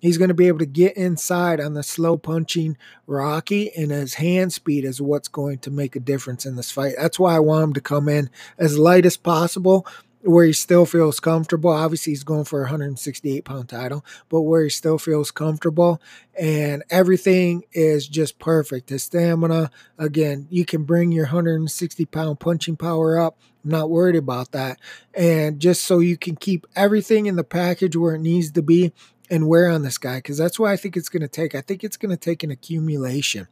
He's 0.00 0.18
going 0.18 0.28
to 0.28 0.34
be 0.34 0.48
able 0.48 0.58
to 0.60 0.66
get 0.66 0.96
inside 0.96 1.60
on 1.60 1.74
the 1.74 1.82
slow 1.82 2.16
punching 2.16 2.76
Rocky, 3.06 3.72
and 3.74 3.90
his 3.90 4.14
hand 4.14 4.52
speed 4.52 4.84
is 4.84 5.00
what's 5.00 5.28
going 5.28 5.58
to 5.58 5.70
make 5.70 5.96
a 5.96 6.00
difference 6.00 6.46
in 6.46 6.56
this 6.56 6.70
fight. 6.70 6.94
That's 6.96 7.18
why 7.18 7.34
I 7.34 7.40
want 7.40 7.64
him 7.64 7.72
to 7.74 7.80
come 7.80 8.08
in 8.08 8.30
as 8.58 8.78
light 8.78 9.06
as 9.06 9.16
possible, 9.16 9.86
where 10.22 10.44
he 10.44 10.52
still 10.52 10.84
feels 10.84 11.20
comfortable. 11.20 11.70
Obviously, 11.70 12.12
he's 12.12 12.24
going 12.24 12.44
for 12.44 12.60
a 12.60 12.64
168 12.64 13.44
pound 13.44 13.68
title, 13.68 14.04
but 14.28 14.42
where 14.42 14.64
he 14.64 14.70
still 14.70 14.98
feels 14.98 15.30
comfortable 15.30 16.00
and 16.38 16.82
everything 16.90 17.64
is 17.72 18.06
just 18.08 18.38
perfect. 18.38 18.90
His 18.90 19.04
stamina, 19.04 19.70
again, 19.96 20.46
you 20.50 20.64
can 20.64 20.84
bring 20.84 21.12
your 21.12 21.26
160 21.26 22.04
pound 22.06 22.40
punching 22.40 22.76
power 22.76 23.18
up. 23.18 23.38
I'm 23.64 23.70
not 23.70 23.90
worried 23.90 24.16
about 24.16 24.52
that. 24.52 24.78
And 25.14 25.60
just 25.60 25.84
so 25.84 26.00
you 26.00 26.16
can 26.16 26.36
keep 26.36 26.66
everything 26.76 27.26
in 27.26 27.36
the 27.36 27.44
package 27.44 27.96
where 27.96 28.14
it 28.14 28.20
needs 28.20 28.50
to 28.52 28.62
be 28.62 28.92
and 29.30 29.48
wear 29.48 29.70
on 29.70 29.82
this 29.82 29.98
guy 29.98 30.16
because 30.16 30.38
that's 30.38 30.58
what 30.58 30.70
I 30.70 30.76
think 30.76 30.96
it's 30.96 31.08
going 31.08 31.22
to 31.22 31.28
take. 31.28 31.54
I 31.54 31.60
think 31.60 31.84
it's 31.84 31.96
going 31.96 32.10
to 32.10 32.16
take 32.16 32.42
an 32.42 32.50
accumulation, 32.50 33.48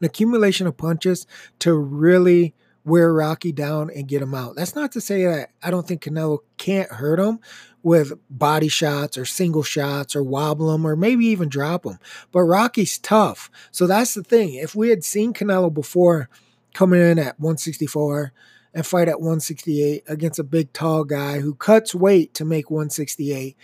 an 0.00 0.04
accumulation 0.04 0.66
of 0.66 0.76
punches 0.76 1.26
to 1.60 1.74
really 1.74 2.54
wear 2.84 3.12
Rocky 3.12 3.50
down 3.50 3.90
and 3.94 4.06
get 4.06 4.22
him 4.22 4.34
out. 4.34 4.56
That's 4.56 4.74
not 4.74 4.92
to 4.92 5.00
say 5.00 5.24
that 5.24 5.50
I 5.62 5.70
don't 5.70 5.88
think 5.88 6.02
Canelo 6.02 6.40
can't 6.58 6.90
hurt 6.92 7.18
him 7.18 7.40
with 7.82 8.12
body 8.30 8.68
shots 8.68 9.16
or 9.16 9.24
single 9.24 9.62
shots 9.62 10.14
or 10.14 10.22
wobble 10.22 10.74
him 10.74 10.86
or 10.86 10.96
maybe 10.96 11.26
even 11.26 11.48
drop 11.48 11.84
him. 11.84 11.98
But 12.30 12.42
Rocky's 12.42 12.98
tough. 12.98 13.50
So 13.70 13.86
that's 13.86 14.14
the 14.14 14.22
thing. 14.22 14.54
If 14.54 14.74
we 14.74 14.90
had 14.90 15.04
seen 15.04 15.32
Canelo 15.32 15.72
before 15.72 16.28
coming 16.74 17.00
in 17.00 17.18
at 17.18 17.38
164 17.40 18.32
and 18.74 18.86
fight 18.86 19.08
at 19.08 19.20
168 19.20 20.04
against 20.08 20.38
a 20.38 20.44
big, 20.44 20.72
tall 20.72 21.04
guy 21.04 21.40
who 21.40 21.54
cuts 21.54 21.94
weight 21.94 22.34
to 22.34 22.44
make 22.44 22.70
168 22.70 23.56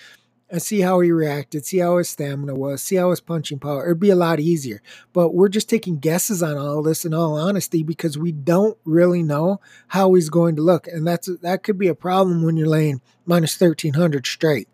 and 0.51 0.61
see 0.61 0.81
how 0.81 1.01
he 1.01 1.13
reacted, 1.13 1.65
see 1.65 1.79
how 1.79 1.99
his 1.99 2.09
stamina 2.09 2.55
was, 2.55 2.83
see 2.83 2.97
how 2.97 3.11
his 3.11 3.21
punching 3.21 3.61
power. 3.61 3.85
It'd 3.85 4.01
be 4.01 4.11
a 4.11 4.17
lot 4.17 4.41
easier. 4.41 4.83
But 5.13 5.35
we're 5.35 5.49
just 5.49 5.69
taking 5.69 5.99
guesses 5.99 6.43
on 6.43 6.59
all 6.59 6.83
this 6.83 7.05
in 7.05 7.15
all 7.15 7.37
honesty 7.37 7.83
because 7.83 8.19
we 8.19 8.33
don't 8.33 8.77
really 8.85 9.23
know 9.23 9.61
how 9.89 10.15
he's 10.15 10.29
going 10.29 10.57
to 10.57 10.63
look. 10.63 10.89
And 10.89 11.07
that's 11.07 11.29
that 11.43 11.63
could 11.63 11.79
be 11.79 11.89
a 11.89 11.95
problem 11.95 12.43
when 12.43 12.57
you're 12.57 12.67
laying 12.67 13.01
minus 13.25 13.59
1300 13.59 14.27
straight. 14.27 14.69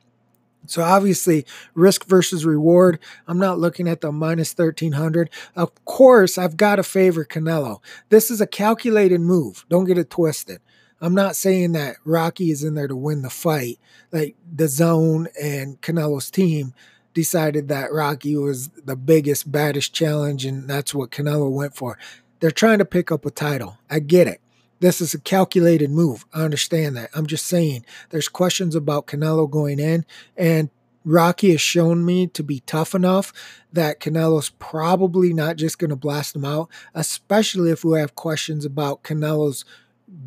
So 0.68 0.82
obviously, 0.82 1.46
risk 1.74 2.06
versus 2.06 2.44
reward. 2.44 2.98
I'm 3.28 3.38
not 3.38 3.58
looking 3.58 3.88
at 3.88 4.00
the 4.00 4.10
minus 4.10 4.52
1300. 4.52 5.30
Of 5.54 5.72
course, 5.84 6.38
I've 6.38 6.56
got 6.56 6.76
to 6.76 6.82
favor 6.82 7.24
Canelo. 7.24 7.78
This 8.08 8.30
is 8.30 8.40
a 8.40 8.46
calculated 8.46 9.20
move. 9.20 9.64
Don't 9.68 9.84
get 9.84 9.98
it 9.98 10.10
twisted. 10.10 10.60
I'm 11.00 11.14
not 11.14 11.36
saying 11.36 11.72
that 11.72 11.96
Rocky 12.04 12.50
is 12.50 12.64
in 12.64 12.74
there 12.74 12.88
to 12.88 12.96
win 12.96 13.22
the 13.22 13.30
fight. 13.30 13.78
Like 14.12 14.36
DAZN 14.54 15.26
and 15.40 15.80
Canelo's 15.80 16.30
team 16.30 16.74
decided 17.16 17.68
that 17.68 17.92
Rocky 17.92 18.36
was 18.36 18.68
the 18.68 18.94
biggest, 18.94 19.50
baddest 19.50 19.94
challenge, 19.94 20.44
and 20.44 20.68
that's 20.68 20.94
what 20.94 21.10
Canelo 21.10 21.50
went 21.50 21.74
for. 21.74 21.98
They're 22.40 22.50
trying 22.50 22.78
to 22.78 22.84
pick 22.84 23.10
up 23.10 23.24
a 23.24 23.30
title. 23.30 23.78
I 23.88 24.00
get 24.00 24.26
it. 24.26 24.40
This 24.80 25.00
is 25.00 25.14
a 25.14 25.20
calculated 25.20 25.90
move. 25.90 26.26
I 26.34 26.42
understand 26.42 26.94
that. 26.96 27.08
I'm 27.14 27.26
just 27.26 27.46
saying 27.46 27.86
there's 28.10 28.28
questions 28.28 28.74
about 28.74 29.06
Canelo 29.06 29.48
going 29.50 29.80
in, 29.80 30.04
and 30.36 30.68
Rocky 31.06 31.52
has 31.52 31.60
shown 31.60 32.04
me 32.04 32.26
to 32.26 32.42
be 32.42 32.60
tough 32.66 32.94
enough 32.94 33.32
that 33.72 34.00
Canelo's 34.00 34.50
probably 34.50 35.32
not 35.32 35.56
just 35.56 35.78
going 35.78 35.90
to 35.90 35.96
blast 35.96 36.36
him 36.36 36.44
out, 36.44 36.68
especially 36.94 37.70
if 37.70 37.84
we 37.84 37.98
have 37.98 38.14
questions 38.14 38.66
about 38.66 39.04
Canelo's 39.04 39.64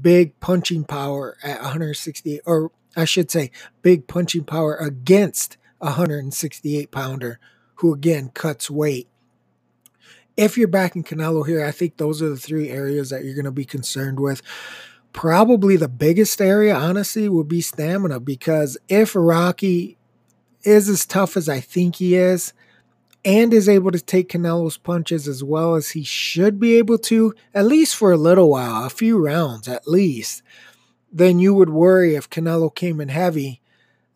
big 0.01 0.39
punching 0.39 0.85
power 0.85 1.37
at 1.43 1.61
168, 1.61 2.41
or 2.45 2.71
I 2.95 3.05
should 3.05 3.31
say, 3.31 3.51
big 3.81 4.07
punching 4.07 4.45
power 4.45 4.75
against 4.75 5.57
a 5.81 5.87
168 5.87 6.91
pounder 6.91 7.39
who 7.75 7.93
again 7.93 8.29
cuts 8.33 8.69
weight. 8.69 9.07
If 10.35 10.57
you're 10.57 10.67
backing 10.67 11.03
Canelo 11.03 11.45
here, 11.45 11.65
I 11.65 11.71
think 11.71 11.97
those 11.97 12.21
are 12.21 12.29
the 12.29 12.37
three 12.37 12.69
areas 12.69 13.09
that 13.09 13.23
you're 13.23 13.35
going 13.35 13.45
to 13.45 13.51
be 13.51 13.65
concerned 13.65 14.19
with. 14.19 14.41
Probably 15.11 15.75
the 15.75 15.89
biggest 15.89 16.39
area, 16.39 16.75
honestly, 16.75 17.27
would 17.27 17.47
be 17.47 17.61
stamina 17.61 18.19
because 18.19 18.77
if 18.87 19.15
Rocky 19.15 19.97
is 20.63 20.87
as 20.87 21.05
tough 21.05 21.35
as 21.35 21.49
I 21.49 21.59
think 21.59 21.97
he 21.97 22.15
is, 22.15 22.53
and 23.25 23.53
is 23.53 23.67
able 23.67 23.91
to 23.91 23.99
take 23.99 24.29
Canelo's 24.29 24.77
punches 24.77 25.27
as 25.27 25.43
well 25.43 25.75
as 25.75 25.91
he 25.91 26.03
should 26.03 26.59
be 26.59 26.77
able 26.77 26.97
to, 26.99 27.33
at 27.53 27.65
least 27.65 27.95
for 27.95 28.11
a 28.11 28.17
little 28.17 28.49
while, 28.49 28.85
a 28.85 28.89
few 28.89 29.23
rounds 29.23 29.67
at 29.67 29.87
least, 29.87 30.41
then 31.11 31.39
you 31.39 31.53
would 31.53 31.69
worry 31.69 32.15
if 32.15 32.29
Canelo 32.29 32.73
came 32.73 33.01
in 33.01 33.09
heavy 33.09 33.61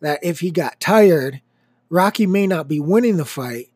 that 0.00 0.20
if 0.22 0.40
he 0.40 0.50
got 0.50 0.80
tired, 0.80 1.42
Rocky 1.90 2.26
may 2.26 2.46
not 2.46 2.68
be 2.68 2.80
winning 2.80 3.16
the 3.16 3.24
fight, 3.24 3.70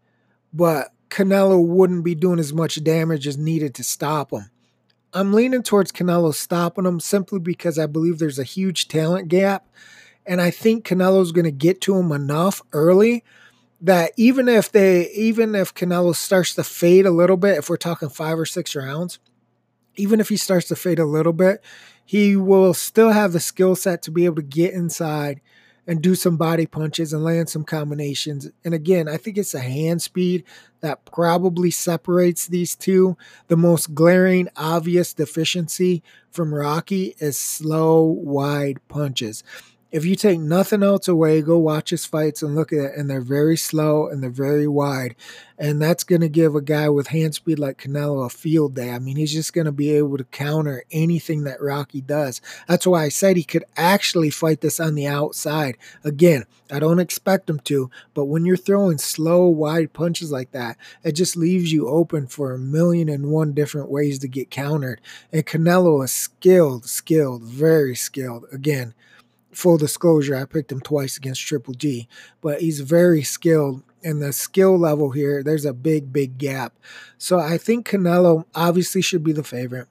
but 0.53 0.93
Canelo 1.11 1.65
wouldn't 1.65 2.05
be 2.05 2.15
doing 2.15 2.39
as 2.39 2.53
much 2.53 2.83
damage 2.83 3.27
as 3.27 3.37
needed 3.37 3.75
to 3.75 3.85
stop 3.85 4.33
him. 4.33 4.51
I'm 5.13 5.33
leaning 5.33 5.63
towards 5.63 5.91
Canelo 5.91 6.35
stopping 6.35 6.85
him 6.85 7.01
simply 7.01 7.39
because 7.39 7.79
I 7.79 7.87
believe 7.87 8.19
there's 8.19 8.39
a 8.39 8.45
huge 8.45 8.89
talent 8.89 9.29
gap. 9.29 9.67
And 10.27 10.41
I 10.43 10.51
think 10.51 10.87
Canelo's 10.87 11.33
going 11.33 11.47
to 11.47 11.51
get 11.51 11.81
to 11.83 11.97
him 11.97 12.13
enough 12.13 12.61
early 12.73 13.25
that 13.81 14.13
even 14.17 14.49
if 14.49 14.73
they 14.73 15.11
even 15.11 15.55
if 15.55 15.75
Canelo 15.75 16.15
starts 16.15 16.55
to 16.55 16.65
fade 16.65 17.07
a 17.07 17.11
little 17.11 17.37
bit, 17.37 17.59
if 17.59 17.71
we're 17.71 17.77
talking 17.77 18.09
five 18.09 18.39
or 18.39 18.47
six 18.47 18.75
rounds, 18.75 19.19
even 19.97 20.21
if 20.21 20.29
he 20.29 20.37
starts 20.37 20.69
to 20.69 20.77
fade 20.77 20.99
a 20.99 21.05
little 21.05 21.33
bit, 21.33 21.63
he 22.05 22.37
will 22.37 22.75
still 22.75 23.13
have 23.13 23.33
the 23.33 23.41
skill 23.41 23.77
set 23.77 24.03
to 24.03 24.11
be 24.11 24.25
able 24.25 24.37
to 24.37 24.43
get 24.43 24.75
inside 24.75 25.41
and 25.87 26.03
do 26.03 26.15
some 26.15 26.37
body 26.37 26.67
punches 26.67 27.15
and 27.15 27.25
land 27.25 27.49
some 27.49 27.65
combinations. 27.65 28.51
And 28.63 28.75
again, 28.75 29.09
I 29.09 29.17
think 29.17 29.39
it's 29.39 29.55
a 29.55 29.61
hand 29.61 30.03
speed 30.03 30.45
that 30.81 31.07
probably 31.07 31.71
separates 31.71 32.47
these 32.47 32.77
two. 32.77 33.17
The 33.47 33.57
most 33.57 33.95
glaring, 33.95 34.49
obvious 34.55 35.15
deficiency 35.15 36.03
from 36.31 36.53
Rocky 36.53 37.15
is 37.21 37.39
slow, 37.39 38.03
wide 38.03 38.87
punches 38.89 39.43
if 39.91 40.05
you 40.05 40.17
take 40.17 40.39
nothing 40.39 40.83
else 40.83 41.09
away, 41.09 41.41
go 41.41 41.57
watch 41.57 41.91
his 41.91 42.05
fights 42.05 42.43
and 42.43 42.55
look 42.55 42.73
at 42.73 42.79
it. 42.79 42.93
And 42.97 43.09
they're 43.09 43.21
very 43.23 43.57
slow 43.57 44.07
and 44.07 44.23
they're 44.23 44.31
very 44.31 44.69
wide. 44.69 45.15
And 45.59 45.81
that's 45.81 46.05
going 46.05 46.21
to 46.21 46.29
give 46.29 46.55
a 46.55 46.61
guy 46.61 46.89
with 46.89 47.09
hand 47.09 47.35
speed 47.35 47.59
like 47.59 47.81
Canelo 47.81 48.27
a 48.27 48.29
field 48.29 48.75
day. 48.75 48.91
I 48.91 48.99
mean, 48.99 49.17
he's 49.17 49.33
just 49.33 49.55
going 49.55 49.65
to 49.65 49.73
be 49.73 49.91
able 49.93 50.19
to 50.19 50.25
counter 50.25 50.85
anything 50.93 51.45
that 51.45 51.61
Rocky 51.61 52.01
does. 52.01 52.41
That's 52.69 52.87
why 52.87 53.05
I 53.05 53.09
said 53.09 53.37
he 53.37 53.45
could 53.45 53.65
actually 53.77 54.31
fight 54.31 54.61
this 54.61 54.79
on 54.79 54.95
the 54.95 55.07
outside. 55.07 55.79
Again, 56.05 56.45
I 56.71 56.79
don't 56.79 57.01
expect 57.01 57.49
him 57.49 57.59
to, 57.61 57.91
but 58.13 58.27
when 58.27 58.45
you're 58.45 58.57
throwing 58.59 58.99
slow, 58.99 59.47
wide 59.47 59.95
punches 59.95 60.31
like 60.31 60.53
that, 60.53 60.77
it 61.03 61.13
just 61.13 61.35
leaves 61.35 61.73
you 61.73 61.89
open 61.89 62.27
for 62.27 62.53
a 62.53 62.59
million 62.59 63.09
and 63.09 63.31
one 63.31 63.53
different 63.53 63.91
ways 63.91 64.19
to 64.21 64.29
get 64.29 64.51
countered. 64.51 65.01
And 65.33 65.47
Canelo 65.47 66.05
is 66.05 66.13
skilled, 66.13 66.85
skilled, 66.85 67.43
very 67.43 67.97
skilled. 67.97 68.45
Again, 68.53 68.95
full 69.59 69.77
disclosure, 69.77 70.37
I 70.37 70.45
picked 70.45 70.73
him 70.73 70.81
twice 70.81 71.17
against 71.17 71.47
Triple 71.47 71.75
G, 71.75 72.09
but 72.41 72.61
he's 72.61 72.81
very 72.81 73.23
skilled. 73.23 73.83
And 74.05 74.23
the 74.23 74.33
skill 74.33 74.79
level 74.79 75.11
here, 75.11 75.43
there's 75.43 75.65
a 75.65 75.73
big, 75.73 76.13
big 76.13 76.39
gap. 76.39 76.79
So 77.19 77.41
I 77.41 77.59
think 77.59 77.89
Canelo 77.89 78.45
obviously 78.55 79.03
should 79.03 79.25
be 79.25 79.33
the 79.33 79.43
favorite. 79.43 79.89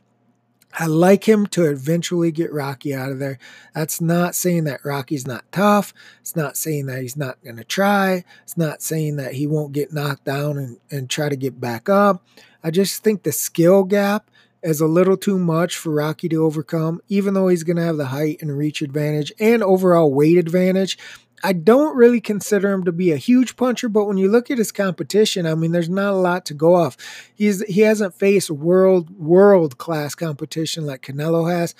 I 0.79 0.85
like 0.85 1.27
him 1.27 1.47
to 1.47 1.65
eventually 1.65 2.31
get 2.31 2.53
Rocky 2.53 2.93
out 2.93 3.11
of 3.11 3.19
there. 3.19 3.39
That's 3.73 3.99
not 3.99 4.35
saying 4.35 4.65
that 4.65 4.85
Rocky's 4.85 5.27
not 5.27 5.51
tough. 5.51 5.93
It's 6.21 6.35
not 6.35 6.55
saying 6.55 6.85
that 6.85 7.01
he's 7.01 7.17
not 7.17 7.43
going 7.43 7.57
to 7.57 7.63
try. 7.63 8.23
It's 8.43 8.57
not 8.57 8.81
saying 8.81 9.15
that 9.17 9.33
he 9.33 9.47
won't 9.47 9.73
get 9.73 9.91
knocked 9.91 10.23
down 10.23 10.57
and, 10.57 10.77
and 10.89 11.09
try 11.09 11.29
to 11.29 11.35
get 11.35 11.59
back 11.59 11.89
up. 11.89 12.23
I 12.63 12.71
just 12.71 13.03
think 13.03 13.23
the 13.23 13.31
skill 13.31 13.83
gap 13.83 14.29
is 14.63 14.81
a 14.81 14.87
little 14.87 15.17
too 15.17 15.37
much 15.37 15.77
for 15.77 15.91
Rocky 15.91 16.29
to 16.29 16.43
overcome, 16.43 17.01
even 17.07 17.33
though 17.33 17.47
he's 17.47 17.63
going 17.63 17.77
to 17.77 17.83
have 17.83 17.97
the 17.97 18.07
height 18.07 18.39
and 18.41 18.57
reach 18.57 18.81
advantage 18.81 19.31
and 19.39 19.63
overall 19.63 20.13
weight 20.13 20.37
advantage. 20.37 20.97
I 21.43 21.53
don't 21.53 21.95
really 21.95 22.19
consider 22.19 22.71
him 22.71 22.83
to 22.85 22.91
be 22.91 23.11
a 23.11 23.17
huge 23.17 23.55
puncher, 23.55 23.89
but 23.89 24.05
when 24.05 24.17
you 24.17 24.29
look 24.29 24.49
at 24.49 24.57
his 24.57 24.71
competition, 24.71 25.45
I 25.45 25.53
mean, 25.53 25.71
there's 25.71 25.89
not 25.89 26.13
a 26.13 26.17
lot 26.17 26.45
to 26.47 26.55
go 26.55 26.73
off. 26.73 26.97
He's 27.35 27.63
he 27.65 27.81
hasn't 27.81 28.15
faced 28.15 28.49
world 28.49 29.11
world 29.11 29.77
class 29.77 30.15
competition 30.15 30.85
like 30.85 31.03
Canelo 31.03 31.51
has. 31.51 31.75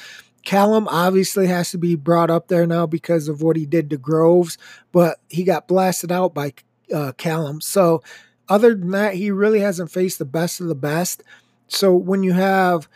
Callum 0.46 0.88
obviously 0.88 1.48
has 1.48 1.72
to 1.72 1.78
be 1.78 1.96
brought 1.96 2.30
up 2.30 2.48
there 2.48 2.66
now 2.66 2.86
because 2.86 3.28
of 3.28 3.42
what 3.42 3.58
he 3.58 3.66
did 3.66 3.90
to 3.90 3.98
Groves, 3.98 4.58
but 4.92 5.20
he 5.28 5.44
got 5.44 5.68
blasted 5.68 6.12
out 6.12 6.34
by 6.34 6.54
uh, 6.94 7.12
Callum. 7.18 7.60
So, 7.60 8.02
other 8.48 8.74
than 8.74 8.92
that, 8.92 9.16
he 9.16 9.30
really 9.30 9.60
hasn't 9.60 9.92
faced 9.92 10.20
the 10.20 10.26
best 10.26 10.62
of 10.62 10.68
the 10.68 10.76
best. 10.76 11.22
So 11.68 11.96
when 11.96 12.24
you 12.24 12.34
have 12.34 12.88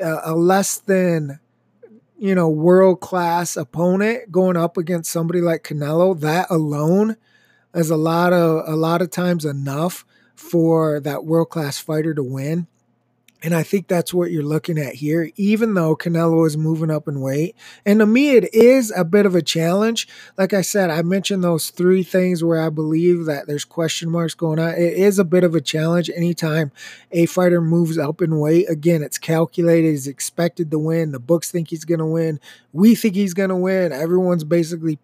a, 0.00 0.34
less 0.34 0.78
than 0.78 1.40
you 2.18 2.34
know 2.34 2.48
world 2.48 3.00
class 3.00 3.56
opponent 3.56 4.30
going 4.30 4.56
up 4.56 4.76
against 4.76 5.10
somebody 5.10 5.40
like 5.40 5.64
Canelo, 5.64 6.18
that 6.20 6.46
alone 6.50 7.16
is 7.74 7.90
a 7.90 7.96
lot 7.96 8.32
of 8.32 8.68
a 8.68 8.76
lot 8.76 9.02
of 9.02 9.10
times 9.10 9.44
enough 9.44 10.04
for 10.34 11.00
that 11.00 11.24
world 11.24 11.50
class 11.50 11.78
fighter 11.78 12.14
to 12.14 12.22
win. 12.22 12.66
And 13.42 13.54
I 13.54 13.62
think 13.62 13.88
that's 13.88 14.12
what 14.12 14.30
you're 14.30 14.42
looking 14.42 14.78
at 14.78 14.94
here, 14.96 15.30
even 15.36 15.72
though 15.74 15.96
Canelo 15.96 16.46
is 16.46 16.56
moving 16.56 16.90
up 16.90 17.08
in 17.08 17.20
weight. 17.20 17.56
And 17.86 18.00
to 18.00 18.06
me, 18.06 18.32
it 18.32 18.52
is 18.54 18.92
a 18.94 19.04
bit 19.04 19.24
of 19.24 19.34
a 19.34 19.42
challenge. 19.42 20.06
Like 20.36 20.52
I 20.52 20.60
said, 20.60 20.90
I 20.90 21.02
mentioned 21.02 21.42
those 21.42 21.70
three 21.70 22.02
things 22.02 22.44
where 22.44 22.60
I 22.60 22.68
believe 22.68 23.24
that 23.24 23.46
there's 23.46 23.64
question 23.64 24.10
marks 24.10 24.34
going 24.34 24.58
on. 24.58 24.70
It 24.70 24.92
is 24.92 25.18
a 25.18 25.24
bit 25.24 25.44
of 25.44 25.54
a 25.54 25.60
challenge 25.60 26.10
anytime 26.14 26.70
a 27.12 27.26
fighter 27.26 27.60
moves 27.62 27.96
up 27.96 28.20
in 28.20 28.38
weight. 28.38 28.68
Again, 28.68 29.02
it's 29.02 29.18
calculated, 29.18 29.90
he's 29.90 30.06
expected 30.06 30.70
to 30.70 30.78
win. 30.78 31.12
The 31.12 31.18
books 31.18 31.50
think 31.50 31.68
he's 31.68 31.84
going 31.84 32.00
to 32.00 32.06
win. 32.06 32.40
We 32.72 32.94
think 32.94 33.14
he's 33.14 33.34
going 33.34 33.50
to 33.50 33.56
win. 33.56 33.92
Everyone's 33.92 34.44
basically 34.44 34.98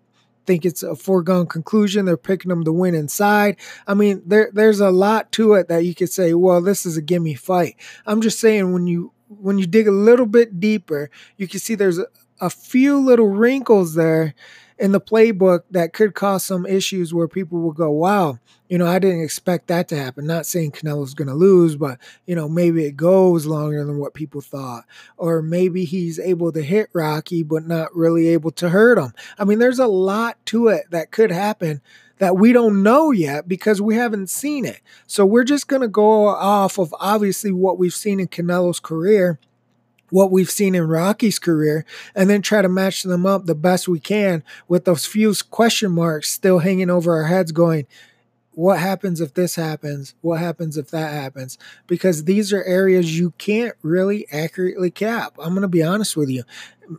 think 0.46 0.64
it's 0.64 0.82
a 0.82 0.96
foregone 0.96 1.46
conclusion. 1.46 2.04
They're 2.04 2.16
picking 2.16 2.48
them 2.48 2.64
to 2.64 2.72
win 2.72 2.94
inside. 2.94 3.56
I 3.86 3.94
mean, 3.94 4.22
there 4.24 4.50
there's 4.52 4.80
a 4.80 4.90
lot 4.90 5.32
to 5.32 5.54
it 5.54 5.68
that 5.68 5.84
you 5.84 5.94
could 5.94 6.10
say, 6.10 6.34
well, 6.34 6.60
this 6.60 6.86
is 6.86 6.96
a 6.96 7.02
gimme 7.02 7.34
fight. 7.34 7.76
I'm 8.06 8.20
just 8.20 8.38
saying 8.38 8.72
when 8.72 8.86
you 8.86 9.12
when 9.28 9.58
you 9.58 9.66
dig 9.66 9.88
a 9.88 9.92
little 9.92 10.26
bit 10.26 10.60
deeper, 10.60 11.10
you 11.36 11.48
can 11.48 11.60
see 11.60 11.74
there's 11.74 11.98
a, 11.98 12.06
a 12.40 12.50
few 12.50 12.98
little 12.98 13.28
wrinkles 13.28 13.94
there 13.94 14.34
in 14.78 14.92
the 14.92 15.00
playbook 15.00 15.60
that 15.70 15.92
could 15.92 16.14
cause 16.14 16.44
some 16.44 16.66
issues 16.66 17.14
where 17.14 17.28
people 17.28 17.60
will 17.60 17.72
go, 17.72 17.90
wow, 17.90 18.38
you 18.68 18.76
know, 18.76 18.86
I 18.86 18.98
didn't 18.98 19.22
expect 19.22 19.68
that 19.68 19.88
to 19.88 19.96
happen. 19.96 20.26
Not 20.26 20.44
saying 20.44 20.72
Canelo's 20.72 21.14
going 21.14 21.28
to 21.28 21.34
lose, 21.34 21.76
but, 21.76 21.98
you 22.26 22.34
know, 22.34 22.48
maybe 22.48 22.84
it 22.84 22.96
goes 22.96 23.46
longer 23.46 23.84
than 23.84 23.98
what 23.98 24.14
people 24.14 24.40
thought. 24.40 24.84
Or 25.16 25.40
maybe 25.40 25.84
he's 25.84 26.18
able 26.18 26.52
to 26.52 26.62
hit 26.62 26.90
Rocky, 26.92 27.42
but 27.42 27.66
not 27.66 27.94
really 27.94 28.28
able 28.28 28.50
to 28.52 28.68
hurt 28.68 28.98
him. 28.98 29.12
I 29.38 29.44
mean, 29.44 29.58
there's 29.58 29.78
a 29.78 29.86
lot 29.86 30.44
to 30.46 30.68
it 30.68 30.90
that 30.90 31.10
could 31.10 31.30
happen 31.30 31.80
that 32.18 32.36
we 32.36 32.52
don't 32.52 32.82
know 32.82 33.10
yet 33.10 33.46
because 33.46 33.80
we 33.80 33.94
haven't 33.94 34.30
seen 34.30 34.64
it. 34.64 34.80
So 35.06 35.24
we're 35.24 35.44
just 35.44 35.68
going 35.68 35.82
to 35.82 35.88
go 35.88 36.26
off 36.26 36.78
of 36.78 36.94
obviously 36.98 37.52
what 37.52 37.78
we've 37.78 37.94
seen 37.94 38.20
in 38.20 38.28
Canelo's 38.28 38.80
career 38.80 39.38
what 40.10 40.30
we've 40.30 40.50
seen 40.50 40.74
in 40.74 40.86
Rocky's 40.86 41.38
career 41.38 41.84
and 42.14 42.30
then 42.30 42.42
try 42.42 42.62
to 42.62 42.68
match 42.68 43.02
them 43.02 43.26
up 43.26 43.46
the 43.46 43.54
best 43.54 43.88
we 43.88 44.00
can 44.00 44.42
with 44.68 44.84
those 44.84 45.06
few 45.06 45.34
question 45.50 45.92
marks 45.92 46.30
still 46.30 46.60
hanging 46.60 46.90
over 46.90 47.14
our 47.14 47.24
heads 47.24 47.52
going 47.52 47.86
what 48.56 48.78
happens 48.78 49.20
if 49.20 49.34
this 49.34 49.54
happens? 49.54 50.14
What 50.22 50.40
happens 50.40 50.78
if 50.78 50.90
that 50.90 51.12
happens? 51.12 51.58
Because 51.86 52.24
these 52.24 52.54
are 52.54 52.64
areas 52.64 53.18
you 53.18 53.32
can't 53.36 53.74
really 53.82 54.26
accurately 54.32 54.90
cap. 54.90 55.34
I'm 55.38 55.50
going 55.50 55.60
to 55.60 55.68
be 55.68 55.82
honest 55.82 56.16
with 56.16 56.30
you. 56.30 56.42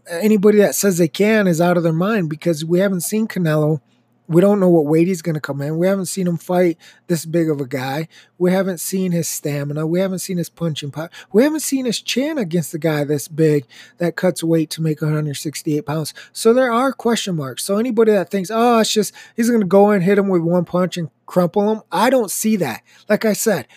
Anybody 0.07 0.59
that 0.59 0.75
says 0.75 0.99
they 0.99 1.07
can 1.07 1.47
is 1.47 1.59
out 1.59 1.75
of 1.75 1.81
their 1.81 1.91
mind 1.91 2.29
because 2.29 2.63
we 2.63 2.79
haven't 2.79 3.01
seen 3.01 3.27
canelo 3.27 3.81
we 4.27 4.41
don't 4.41 4.59
know 4.59 4.69
what 4.69 4.85
weight 4.85 5.07
he's 5.07 5.21
going 5.21 5.35
to 5.35 5.41
come 5.41 5.61
in. 5.61 5.77
We 5.77 5.87
haven't 5.87 6.07
seen 6.07 6.27
him 6.27 6.37
fight 6.37 6.77
this 7.07 7.25
big 7.25 7.49
of 7.49 7.61
a 7.61 7.65
guy. 7.65 8.07
We 8.37 8.51
haven't 8.51 8.79
seen 8.79 9.13
his 9.13 9.27
stamina. 9.27 9.87
We 9.87 9.99
haven't 9.99 10.19
seen 10.19 10.37
his 10.37 10.49
punching 10.49 10.91
power. 10.91 11.09
We 11.31 11.43
haven't 11.43 11.61
seen 11.61 11.85
his 11.85 12.01
chin 12.01 12.37
against 12.37 12.73
a 12.73 12.77
guy 12.77 13.03
this 13.03 13.27
big 13.27 13.65
that 13.99 14.15
cuts 14.15 14.43
weight 14.43 14.69
to 14.71 14.81
make 14.81 15.01
168 15.01 15.85
pounds. 15.85 16.13
So 16.33 16.53
there 16.53 16.71
are 16.71 16.91
question 16.91 17.35
marks. 17.35 17.63
So 17.63 17.77
anybody 17.77 18.11
that 18.11 18.29
thinks, 18.29 18.51
oh, 18.51 18.79
it's 18.79 18.91
just 18.91 19.13
he's 19.35 19.49
going 19.49 19.61
to 19.61 19.67
go 19.67 19.91
and 19.91 20.03
hit 20.03 20.17
him 20.17 20.27
with 20.27 20.41
one 20.41 20.65
punch 20.65 20.97
and 20.97 21.09
crumple 21.25 21.71
him, 21.71 21.81
I 21.91 22.09
don't 22.09 22.31
see 22.31 22.57
that. 22.57 22.83
Like 23.07 23.23
I 23.23 23.33
said, 23.33 23.67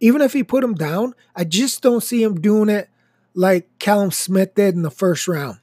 even 0.00 0.20
if 0.20 0.32
he 0.32 0.42
put 0.42 0.64
him 0.64 0.74
down, 0.74 1.14
I 1.36 1.44
just 1.44 1.80
don't 1.80 2.02
see 2.02 2.22
him 2.22 2.40
doing 2.40 2.68
it 2.68 2.88
like 3.34 3.68
Callum 3.78 4.10
Smith 4.10 4.54
did 4.56 4.74
in 4.74 4.82
the 4.82 4.90
first 4.90 5.28
round. 5.28 5.58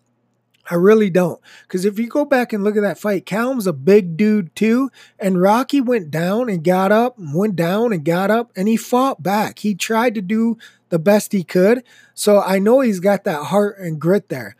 I 0.69 0.75
really 0.75 1.09
don't. 1.09 1.41
Because 1.63 1.85
if 1.85 1.97
you 1.97 2.07
go 2.07 2.25
back 2.25 2.53
and 2.53 2.63
look 2.63 2.75
at 2.75 2.81
that 2.81 2.99
fight, 2.99 3.25
Callum's 3.25 3.67
a 3.67 3.73
big 3.73 4.15
dude 4.15 4.55
too. 4.55 4.91
And 5.17 5.41
Rocky 5.41 5.81
went 5.81 6.11
down 6.11 6.49
and 6.49 6.63
got 6.63 6.91
up, 6.91 7.15
went 7.17 7.55
down 7.55 7.91
and 7.91 8.05
got 8.05 8.29
up, 8.29 8.51
and 8.55 8.67
he 8.67 8.77
fought 8.77 9.23
back. 9.23 9.59
He 9.59 9.73
tried 9.73 10.15
to 10.15 10.21
do 10.21 10.57
the 10.89 10.99
best 10.99 11.31
he 11.31 11.43
could. 11.43 11.83
So 12.13 12.41
I 12.41 12.59
know 12.59 12.81
he's 12.81 12.99
got 12.99 13.23
that 13.23 13.45
heart 13.45 13.77
and 13.79 13.99
grit 13.99 14.29
there. 14.29 14.55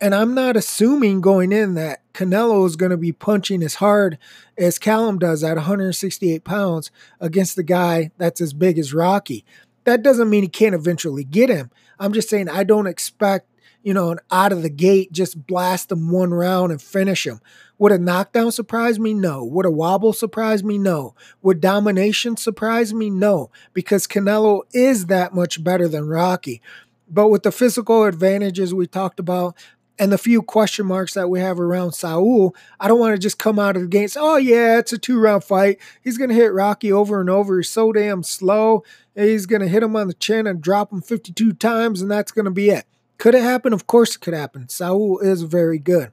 And 0.00 0.14
I'm 0.14 0.34
not 0.34 0.56
assuming 0.56 1.20
going 1.20 1.52
in 1.52 1.74
that 1.74 2.00
Canelo 2.14 2.66
is 2.66 2.76
going 2.76 2.90
to 2.90 2.96
be 2.96 3.12
punching 3.12 3.62
as 3.62 3.74
hard 3.74 4.18
as 4.56 4.78
Callum 4.78 5.18
does 5.18 5.44
at 5.44 5.56
168 5.56 6.42
pounds 6.42 6.90
against 7.20 7.54
the 7.54 7.62
guy 7.62 8.10
that's 8.16 8.40
as 8.40 8.54
big 8.54 8.78
as 8.78 8.94
Rocky. 8.94 9.44
That 9.84 10.02
doesn't 10.02 10.30
mean 10.30 10.42
he 10.42 10.48
can't 10.48 10.74
eventually 10.74 11.24
get 11.24 11.50
him. 11.50 11.70
I'm 11.98 12.14
just 12.14 12.30
saying 12.30 12.48
I 12.48 12.64
don't 12.64 12.86
expect 12.86 13.49
you 13.82 13.94
know, 13.94 14.10
and 14.10 14.20
out 14.30 14.52
of 14.52 14.62
the 14.62 14.70
gate, 14.70 15.12
just 15.12 15.46
blast 15.46 15.88
them 15.88 16.10
one 16.10 16.32
round 16.32 16.70
and 16.70 16.82
finish 16.82 17.24
them. 17.24 17.40
Would 17.78 17.92
a 17.92 17.98
knockdown 17.98 18.52
surprise 18.52 18.98
me? 18.98 19.14
No. 19.14 19.42
Would 19.42 19.64
a 19.64 19.70
wobble 19.70 20.12
surprise 20.12 20.62
me? 20.62 20.76
No. 20.76 21.14
Would 21.40 21.62
domination 21.62 22.36
surprise 22.36 22.92
me? 22.92 23.08
No. 23.08 23.50
Because 23.72 24.06
Canelo 24.06 24.62
is 24.74 25.06
that 25.06 25.34
much 25.34 25.64
better 25.64 25.88
than 25.88 26.06
Rocky. 26.06 26.60
But 27.08 27.28
with 27.28 27.42
the 27.42 27.50
physical 27.50 28.04
advantages 28.04 28.74
we 28.74 28.86
talked 28.86 29.18
about 29.18 29.56
and 29.98 30.12
the 30.12 30.18
few 30.18 30.42
question 30.42 30.86
marks 30.86 31.14
that 31.14 31.30
we 31.30 31.40
have 31.40 31.58
around 31.58 31.92
Saul, 31.92 32.54
I 32.78 32.86
don't 32.86 33.00
want 33.00 33.14
to 33.14 33.18
just 33.18 33.38
come 33.38 33.58
out 33.58 33.76
of 33.76 33.82
the 33.82 33.88
gate 33.88 34.02
and 34.02 34.10
say, 34.10 34.20
oh, 34.22 34.36
yeah, 34.36 34.78
it's 34.78 34.92
a 34.92 34.98
two 34.98 35.18
round 35.18 35.42
fight. 35.42 35.78
He's 36.02 36.18
going 36.18 36.30
to 36.30 36.36
hit 36.36 36.52
Rocky 36.52 36.92
over 36.92 37.18
and 37.18 37.30
over. 37.30 37.56
He's 37.56 37.70
so 37.70 37.92
damn 37.92 38.22
slow. 38.22 38.84
He's 39.14 39.46
going 39.46 39.62
to 39.62 39.68
hit 39.68 39.82
him 39.82 39.96
on 39.96 40.06
the 40.06 40.14
chin 40.14 40.46
and 40.46 40.60
drop 40.60 40.92
him 40.92 41.00
52 41.00 41.54
times, 41.54 42.02
and 42.02 42.10
that's 42.10 42.32
going 42.32 42.44
to 42.44 42.50
be 42.50 42.68
it. 42.68 42.84
Could 43.20 43.34
it 43.34 43.42
happen? 43.42 43.74
Of 43.74 43.86
course 43.86 44.16
it 44.16 44.20
could 44.20 44.32
happen. 44.32 44.70
Saul 44.70 45.18
is 45.18 45.42
very 45.42 45.78
good. 45.78 46.10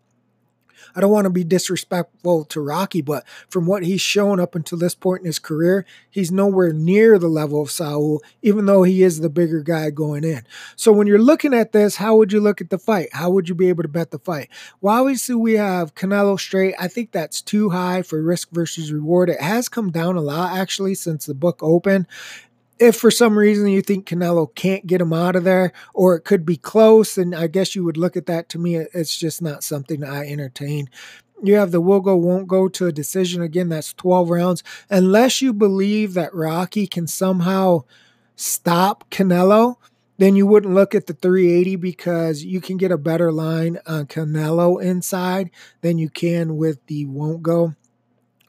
I 0.93 0.99
don't 0.99 1.11
want 1.11 1.23
to 1.23 1.29
be 1.29 1.45
disrespectful 1.45 2.43
to 2.45 2.59
Rocky, 2.59 3.01
but 3.01 3.25
from 3.47 3.65
what 3.65 3.83
he's 3.83 4.01
shown 4.01 4.41
up 4.41 4.55
until 4.55 4.77
this 4.77 4.93
point 4.93 5.21
in 5.21 5.27
his 5.27 5.39
career, 5.39 5.85
he's 6.09 6.33
nowhere 6.33 6.73
near 6.73 7.17
the 7.17 7.29
level 7.29 7.61
of 7.61 7.71
Saul, 7.71 8.21
even 8.41 8.65
though 8.65 8.83
he 8.83 9.03
is 9.03 9.21
the 9.21 9.29
bigger 9.29 9.61
guy 9.61 9.89
going 9.89 10.25
in. 10.25 10.41
So 10.75 10.91
when 10.91 11.07
you're 11.07 11.17
looking 11.17 11.53
at 11.53 11.71
this, 11.71 11.95
how 11.95 12.17
would 12.17 12.33
you 12.33 12.41
look 12.41 12.59
at 12.59 12.71
the 12.71 12.77
fight? 12.77 13.07
How 13.13 13.29
would 13.29 13.47
you 13.47 13.55
be 13.55 13.69
able 13.69 13.83
to 13.83 13.89
bet 13.89 14.11
the 14.11 14.19
fight? 14.19 14.49
Well, 14.81 14.99
obviously 14.99 15.35
we 15.35 15.53
have 15.53 15.95
Canelo 15.95 16.37
straight. 16.37 16.75
I 16.77 16.89
think 16.89 17.13
that's 17.13 17.41
too 17.41 17.69
high 17.69 18.01
for 18.01 18.21
risk 18.21 18.49
versus 18.51 18.91
reward. 18.91 19.29
It 19.29 19.39
has 19.39 19.69
come 19.69 19.91
down 19.91 20.17
a 20.17 20.21
lot 20.21 20.57
actually 20.57 20.95
since 20.95 21.25
the 21.25 21.33
book 21.33 21.59
opened 21.61 22.07
if 22.79 22.95
for 22.95 23.11
some 23.11 23.37
reason 23.37 23.67
you 23.67 23.81
think 23.81 24.07
Canelo 24.07 24.53
can't 24.55 24.87
get 24.87 25.01
him 25.01 25.13
out 25.13 25.35
of 25.35 25.43
there, 25.43 25.73
or 25.93 26.15
it 26.15 26.21
could 26.21 26.45
be 26.45 26.57
close, 26.57 27.15
then 27.15 27.33
I 27.33 27.47
guess 27.47 27.75
you 27.75 27.83
would 27.83 27.97
look 27.97 28.15
at 28.17 28.25
that. 28.27 28.49
To 28.49 28.59
me, 28.59 28.75
it's 28.75 29.17
just 29.17 29.41
not 29.41 29.63
something 29.63 30.03
I 30.03 30.27
entertain. 30.27 30.89
You 31.43 31.55
have 31.55 31.71
the 31.71 31.81
will 31.81 31.99
go, 31.99 32.15
won't 32.15 32.47
go 32.47 32.67
to 32.67 32.87
a 32.87 32.91
decision. 32.91 33.41
Again, 33.41 33.69
that's 33.69 33.93
12 33.93 34.29
rounds. 34.29 34.63
Unless 34.89 35.41
you 35.41 35.53
believe 35.53 36.13
that 36.15 36.33
Rocky 36.33 36.87
can 36.87 37.07
somehow 37.07 37.83
stop 38.35 39.09
Canelo, 39.11 39.75
then 40.17 40.35
you 40.35 40.47
wouldn't 40.47 40.73
look 40.73 40.95
at 40.95 41.05
the 41.05 41.13
380 41.13 41.75
because 41.75 42.43
you 42.43 42.59
can 42.59 42.77
get 42.77 42.91
a 42.91 42.97
better 42.97 43.31
line 43.31 43.77
on 43.85 44.07
Canelo 44.07 44.81
inside 44.81 45.51
than 45.81 45.99
you 45.99 46.09
can 46.09 46.57
with 46.57 46.83
the 46.87 47.05
won't 47.05 47.43
go. 47.43 47.75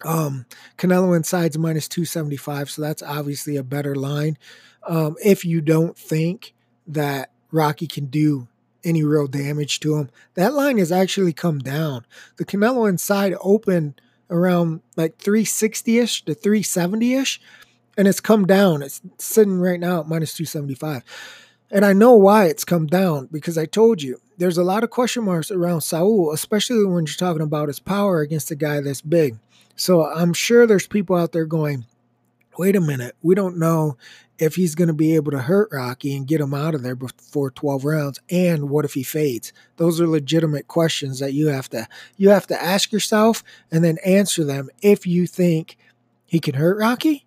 Um, 0.04 0.46
Canelo 0.76 1.16
inside's 1.16 1.58
minus 1.58 1.88
275, 1.88 2.70
so 2.70 2.82
that's 2.82 3.02
obviously 3.02 3.56
a 3.56 3.62
better 3.62 3.94
line. 3.94 4.38
Um, 4.86 5.16
if 5.24 5.44
you 5.44 5.60
don't 5.60 5.96
think 5.96 6.54
that 6.86 7.30
Rocky 7.50 7.86
can 7.86 8.06
do 8.06 8.48
any 8.84 9.02
real 9.02 9.26
damage 9.26 9.80
to 9.80 9.96
him, 9.96 10.10
that 10.34 10.54
line 10.54 10.78
has 10.78 10.92
actually 10.92 11.32
come 11.32 11.58
down. 11.58 12.06
The 12.36 12.44
Canelo 12.44 12.88
inside 12.88 13.34
opened 13.40 14.00
around 14.30 14.80
like 14.96 15.18
360 15.18 15.98
ish 15.98 16.24
to 16.24 16.34
370 16.34 17.14
ish, 17.14 17.40
and 17.96 18.06
it's 18.06 18.20
come 18.20 18.46
down. 18.46 18.82
It's 18.82 19.00
sitting 19.18 19.58
right 19.58 19.80
now 19.80 20.00
at 20.00 20.08
minus 20.08 20.34
275. 20.34 21.02
And 21.70 21.84
I 21.84 21.92
know 21.92 22.14
why 22.14 22.46
it's 22.46 22.64
come 22.64 22.86
down 22.86 23.28
because 23.30 23.58
I 23.58 23.66
told 23.66 24.00
you 24.00 24.20
there's 24.38 24.56
a 24.56 24.64
lot 24.64 24.84
of 24.84 24.90
question 24.90 25.24
marks 25.24 25.50
around 25.50 25.82
Saul, 25.82 26.32
especially 26.32 26.84
when 26.86 27.04
you're 27.04 27.14
talking 27.14 27.42
about 27.42 27.68
his 27.68 27.80
power 27.80 28.20
against 28.20 28.50
a 28.50 28.54
guy 28.54 28.80
that's 28.80 29.02
big. 29.02 29.36
So 29.78 30.04
I'm 30.04 30.32
sure 30.32 30.66
there's 30.66 30.88
people 30.88 31.14
out 31.14 31.30
there 31.30 31.46
going, 31.46 31.86
wait 32.58 32.74
a 32.74 32.80
minute, 32.80 33.14
we 33.22 33.36
don't 33.36 33.56
know 33.56 33.96
if 34.36 34.56
he's 34.56 34.74
going 34.74 34.88
to 34.88 34.94
be 34.94 35.14
able 35.14 35.30
to 35.30 35.38
hurt 35.38 35.68
Rocky 35.70 36.16
and 36.16 36.26
get 36.26 36.40
him 36.40 36.52
out 36.52 36.74
of 36.74 36.82
there 36.82 36.96
before 36.96 37.52
12 37.52 37.84
rounds 37.84 38.20
and 38.28 38.68
what 38.68 38.84
if 38.84 38.94
he 38.94 39.04
fades? 39.04 39.52
Those 39.76 40.00
are 40.00 40.08
legitimate 40.08 40.66
questions 40.66 41.20
that 41.20 41.32
you 41.32 41.46
have 41.46 41.68
to 41.70 41.86
you 42.16 42.30
have 42.30 42.48
to 42.48 42.60
ask 42.60 42.90
yourself 42.90 43.44
and 43.70 43.84
then 43.84 43.98
answer 44.04 44.42
them 44.42 44.68
if 44.82 45.06
you 45.06 45.28
think 45.28 45.78
he 46.26 46.40
can 46.40 46.54
hurt 46.54 46.76
Rocky. 46.76 47.26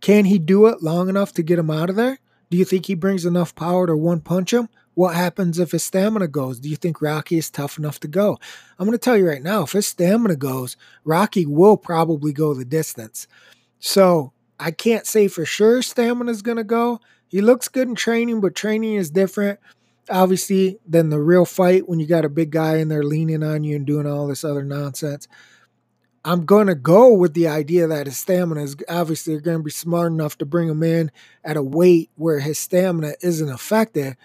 Can 0.00 0.24
he 0.24 0.40
do 0.40 0.66
it 0.66 0.82
long 0.82 1.08
enough 1.08 1.32
to 1.34 1.42
get 1.42 1.58
him 1.58 1.70
out 1.70 1.88
of 1.88 1.96
there? 1.96 2.18
Do 2.50 2.56
you 2.56 2.64
think 2.64 2.86
he 2.86 2.94
brings 2.94 3.24
enough 3.24 3.54
power 3.54 3.86
to 3.86 3.96
one 3.96 4.20
punch 4.20 4.52
him 4.52 4.68
what 4.96 5.14
happens 5.14 5.58
if 5.58 5.72
his 5.72 5.84
stamina 5.84 6.26
goes? 6.26 6.58
Do 6.58 6.70
you 6.70 6.76
think 6.76 7.02
Rocky 7.02 7.36
is 7.36 7.50
tough 7.50 7.76
enough 7.76 8.00
to 8.00 8.08
go? 8.08 8.38
I'm 8.78 8.86
going 8.86 8.98
to 8.98 8.98
tell 8.98 9.16
you 9.16 9.28
right 9.28 9.42
now, 9.42 9.62
if 9.62 9.72
his 9.72 9.86
stamina 9.86 10.36
goes, 10.36 10.78
Rocky 11.04 11.44
will 11.44 11.76
probably 11.76 12.32
go 12.32 12.54
the 12.54 12.64
distance. 12.64 13.28
So 13.78 14.32
I 14.58 14.70
can't 14.70 15.06
say 15.06 15.28
for 15.28 15.44
sure 15.44 15.82
stamina 15.82 16.30
is 16.30 16.40
going 16.40 16.56
to 16.56 16.64
go. 16.64 17.00
He 17.28 17.42
looks 17.42 17.68
good 17.68 17.88
in 17.88 17.94
training, 17.94 18.40
but 18.40 18.54
training 18.54 18.94
is 18.94 19.10
different, 19.10 19.60
obviously, 20.08 20.78
than 20.88 21.10
the 21.10 21.20
real 21.20 21.44
fight 21.44 21.86
when 21.86 22.00
you 22.00 22.06
got 22.06 22.24
a 22.24 22.30
big 22.30 22.50
guy 22.50 22.78
in 22.78 22.88
there 22.88 23.04
leaning 23.04 23.42
on 23.42 23.64
you 23.64 23.76
and 23.76 23.86
doing 23.86 24.06
all 24.06 24.26
this 24.26 24.44
other 24.44 24.64
nonsense. 24.64 25.28
I'm 26.24 26.46
going 26.46 26.68
to 26.68 26.74
go 26.74 27.12
with 27.12 27.34
the 27.34 27.48
idea 27.48 27.86
that 27.86 28.06
his 28.06 28.16
stamina 28.16 28.62
is 28.62 28.76
obviously 28.88 29.38
going 29.40 29.58
to 29.58 29.62
be 29.62 29.70
smart 29.70 30.10
enough 30.10 30.38
to 30.38 30.46
bring 30.46 30.70
him 30.70 30.82
in 30.82 31.10
at 31.44 31.58
a 31.58 31.62
weight 31.62 32.10
where 32.14 32.40
his 32.40 32.58
stamina 32.58 33.12
isn't 33.20 33.50
affected 33.50 34.16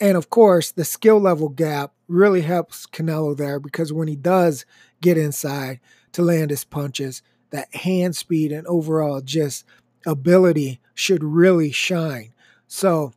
and 0.00 0.16
of 0.16 0.30
course, 0.30 0.72
the 0.72 0.84
skill 0.84 1.18
level 1.20 1.48
gap 1.48 1.92
really 2.08 2.42
helps 2.42 2.86
Canelo 2.86 3.36
there 3.36 3.60
because 3.60 3.92
when 3.92 4.08
he 4.08 4.16
does 4.16 4.66
get 5.00 5.16
inside 5.16 5.80
to 6.12 6.22
land 6.22 6.50
his 6.50 6.64
punches, 6.64 7.22
that 7.50 7.74
hand 7.74 8.16
speed 8.16 8.50
and 8.52 8.66
overall 8.66 9.20
just 9.20 9.64
ability 10.06 10.80
should 10.94 11.22
really 11.22 11.70
shine. 11.70 12.32
So 12.66 13.12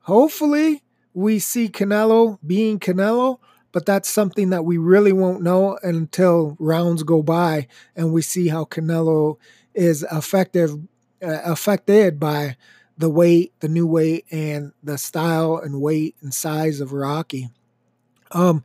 hopefully 0.00 0.82
we 1.12 1.38
see 1.38 1.68
Canelo 1.68 2.38
being 2.44 2.80
Canelo, 2.80 3.38
but 3.70 3.86
that's 3.86 4.08
something 4.08 4.50
that 4.50 4.64
we 4.64 4.76
really 4.76 5.12
won't 5.12 5.42
know 5.42 5.78
until 5.82 6.56
rounds 6.58 7.04
go 7.04 7.22
by 7.22 7.68
and 7.94 8.12
we 8.12 8.22
see 8.22 8.48
how 8.48 8.64
Canelo 8.64 9.36
is 9.74 10.04
effective 10.10 10.76
uh, 11.22 11.40
affected 11.44 12.20
by 12.20 12.56
the 12.96 13.10
weight, 13.10 13.52
the 13.60 13.68
new 13.68 13.86
weight, 13.86 14.24
and 14.30 14.72
the 14.82 14.98
style 14.98 15.56
and 15.56 15.80
weight 15.80 16.16
and 16.20 16.32
size 16.32 16.80
of 16.80 16.92
Rocky. 16.92 17.50
Um, 18.32 18.62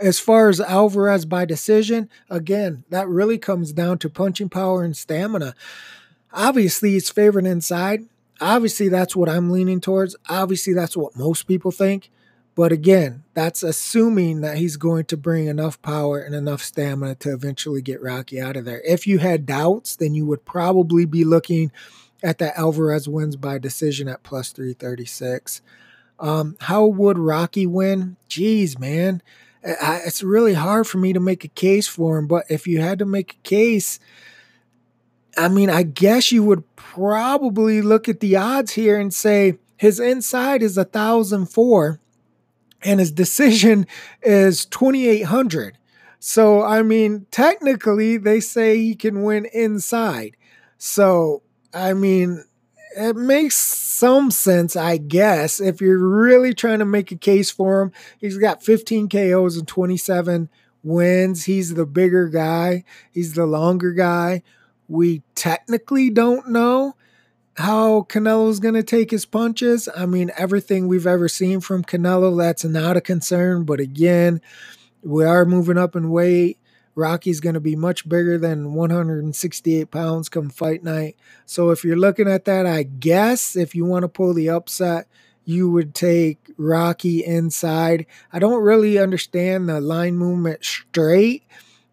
as 0.00 0.20
far 0.20 0.48
as 0.48 0.60
Alvarez 0.60 1.24
by 1.24 1.44
decision, 1.44 2.08
again, 2.30 2.84
that 2.90 3.08
really 3.08 3.38
comes 3.38 3.72
down 3.72 3.98
to 3.98 4.10
punching 4.10 4.48
power 4.48 4.84
and 4.84 4.96
stamina. 4.96 5.54
Obviously, 6.32 6.92
he's 6.92 7.10
favored 7.10 7.46
inside. 7.46 8.02
Obviously, 8.40 8.88
that's 8.88 9.16
what 9.16 9.28
I'm 9.28 9.50
leaning 9.50 9.80
towards. 9.80 10.14
Obviously, 10.28 10.72
that's 10.72 10.96
what 10.96 11.16
most 11.16 11.44
people 11.44 11.70
think. 11.70 12.10
But 12.54 12.72
again, 12.72 13.22
that's 13.34 13.62
assuming 13.62 14.40
that 14.40 14.58
he's 14.58 14.76
going 14.76 15.04
to 15.06 15.16
bring 15.16 15.46
enough 15.46 15.80
power 15.80 16.18
and 16.18 16.34
enough 16.34 16.60
stamina 16.60 17.14
to 17.16 17.32
eventually 17.32 17.82
get 17.82 18.02
Rocky 18.02 18.40
out 18.40 18.56
of 18.56 18.64
there. 18.64 18.80
If 18.80 19.06
you 19.06 19.18
had 19.18 19.46
doubts, 19.46 19.94
then 19.94 20.12
you 20.12 20.26
would 20.26 20.44
probably 20.44 21.04
be 21.04 21.24
looking 21.24 21.70
at 22.22 22.38
that 22.38 22.58
Alvarez 22.58 23.08
wins 23.08 23.36
by 23.36 23.58
decision 23.58 24.08
at 24.08 24.22
plus 24.22 24.50
336. 24.50 25.62
Um, 26.18 26.56
how 26.60 26.84
would 26.86 27.18
Rocky 27.18 27.66
win? 27.66 28.16
Jeez, 28.28 28.78
man. 28.78 29.22
I, 29.64 30.00
it's 30.06 30.22
really 30.22 30.54
hard 30.54 30.86
for 30.86 30.98
me 30.98 31.12
to 31.12 31.20
make 31.20 31.44
a 31.44 31.48
case 31.48 31.86
for 31.86 32.18
him, 32.18 32.26
but 32.26 32.44
if 32.48 32.66
you 32.66 32.80
had 32.80 32.98
to 33.00 33.04
make 33.04 33.34
a 33.34 33.48
case, 33.48 33.98
I 35.36 35.48
mean, 35.48 35.70
I 35.70 35.82
guess 35.82 36.32
you 36.32 36.42
would 36.44 36.64
probably 36.76 37.82
look 37.82 38.08
at 38.08 38.20
the 38.20 38.36
odds 38.36 38.72
here 38.72 38.98
and 38.98 39.12
say 39.12 39.58
his 39.76 40.00
inside 40.00 40.62
is 40.62 40.76
a 40.76 40.84
thousand 40.84 41.46
four, 41.46 42.00
and 42.82 42.98
his 43.00 43.12
decision 43.12 43.86
is 44.22 44.66
twenty 44.66 45.06
eight 45.06 45.24
hundred. 45.24 45.78
So 46.18 46.62
I 46.62 46.82
mean, 46.82 47.26
technically, 47.30 48.16
they 48.16 48.40
say 48.40 48.78
he 48.78 48.94
can 48.94 49.22
win 49.22 49.46
inside. 49.52 50.36
So 50.76 51.42
I 51.72 51.92
mean, 51.94 52.44
it 52.96 53.16
makes 53.16 53.56
some 53.56 54.30
sense, 54.30 54.76
I 54.76 54.96
guess, 54.96 55.60
if 55.60 55.80
you're 55.80 55.98
really 55.98 56.54
trying 56.54 56.78
to 56.78 56.84
make 56.84 57.12
a 57.12 57.16
case 57.16 57.50
for 57.50 57.82
him. 57.82 57.92
He's 58.18 58.38
got 58.38 58.62
15 58.62 59.08
KOs 59.08 59.56
and 59.56 59.68
27 59.68 60.48
wins. 60.82 61.44
He's 61.44 61.74
the 61.74 61.86
bigger 61.86 62.28
guy, 62.28 62.84
he's 63.10 63.34
the 63.34 63.46
longer 63.46 63.92
guy. 63.92 64.42
We 64.88 65.22
technically 65.34 66.08
don't 66.08 66.48
know 66.48 66.96
how 67.58 68.02
Canelo's 68.02 68.60
going 68.60 68.74
to 68.74 68.82
take 68.82 69.10
his 69.10 69.26
punches. 69.26 69.88
I 69.94 70.06
mean, 70.06 70.30
everything 70.36 70.86
we've 70.86 71.06
ever 71.06 71.28
seen 71.28 71.60
from 71.60 71.84
Canelo, 71.84 72.38
that's 72.38 72.64
not 72.64 72.96
a 72.96 73.00
concern. 73.00 73.64
But 73.64 73.80
again, 73.80 74.40
we 75.02 75.24
are 75.24 75.44
moving 75.44 75.76
up 75.76 75.94
in 75.94 76.10
weight. 76.10 76.58
Rocky's 76.98 77.38
going 77.38 77.54
to 77.54 77.60
be 77.60 77.76
much 77.76 78.08
bigger 78.08 78.36
than 78.38 78.74
168 78.74 79.90
pounds 79.92 80.28
come 80.28 80.50
fight 80.50 80.82
night. 80.82 81.16
So 81.46 81.70
if 81.70 81.84
you're 81.84 81.96
looking 81.96 82.28
at 82.28 82.44
that, 82.46 82.66
I 82.66 82.82
guess 82.82 83.54
if 83.54 83.72
you 83.72 83.84
want 83.84 84.02
to 84.02 84.08
pull 84.08 84.34
the 84.34 84.50
upset, 84.50 85.06
you 85.44 85.70
would 85.70 85.94
take 85.94 86.50
Rocky 86.58 87.24
inside. 87.24 88.04
I 88.32 88.40
don't 88.40 88.64
really 88.64 88.98
understand 88.98 89.68
the 89.68 89.80
line 89.80 90.16
movement 90.16 90.64
straight 90.64 91.44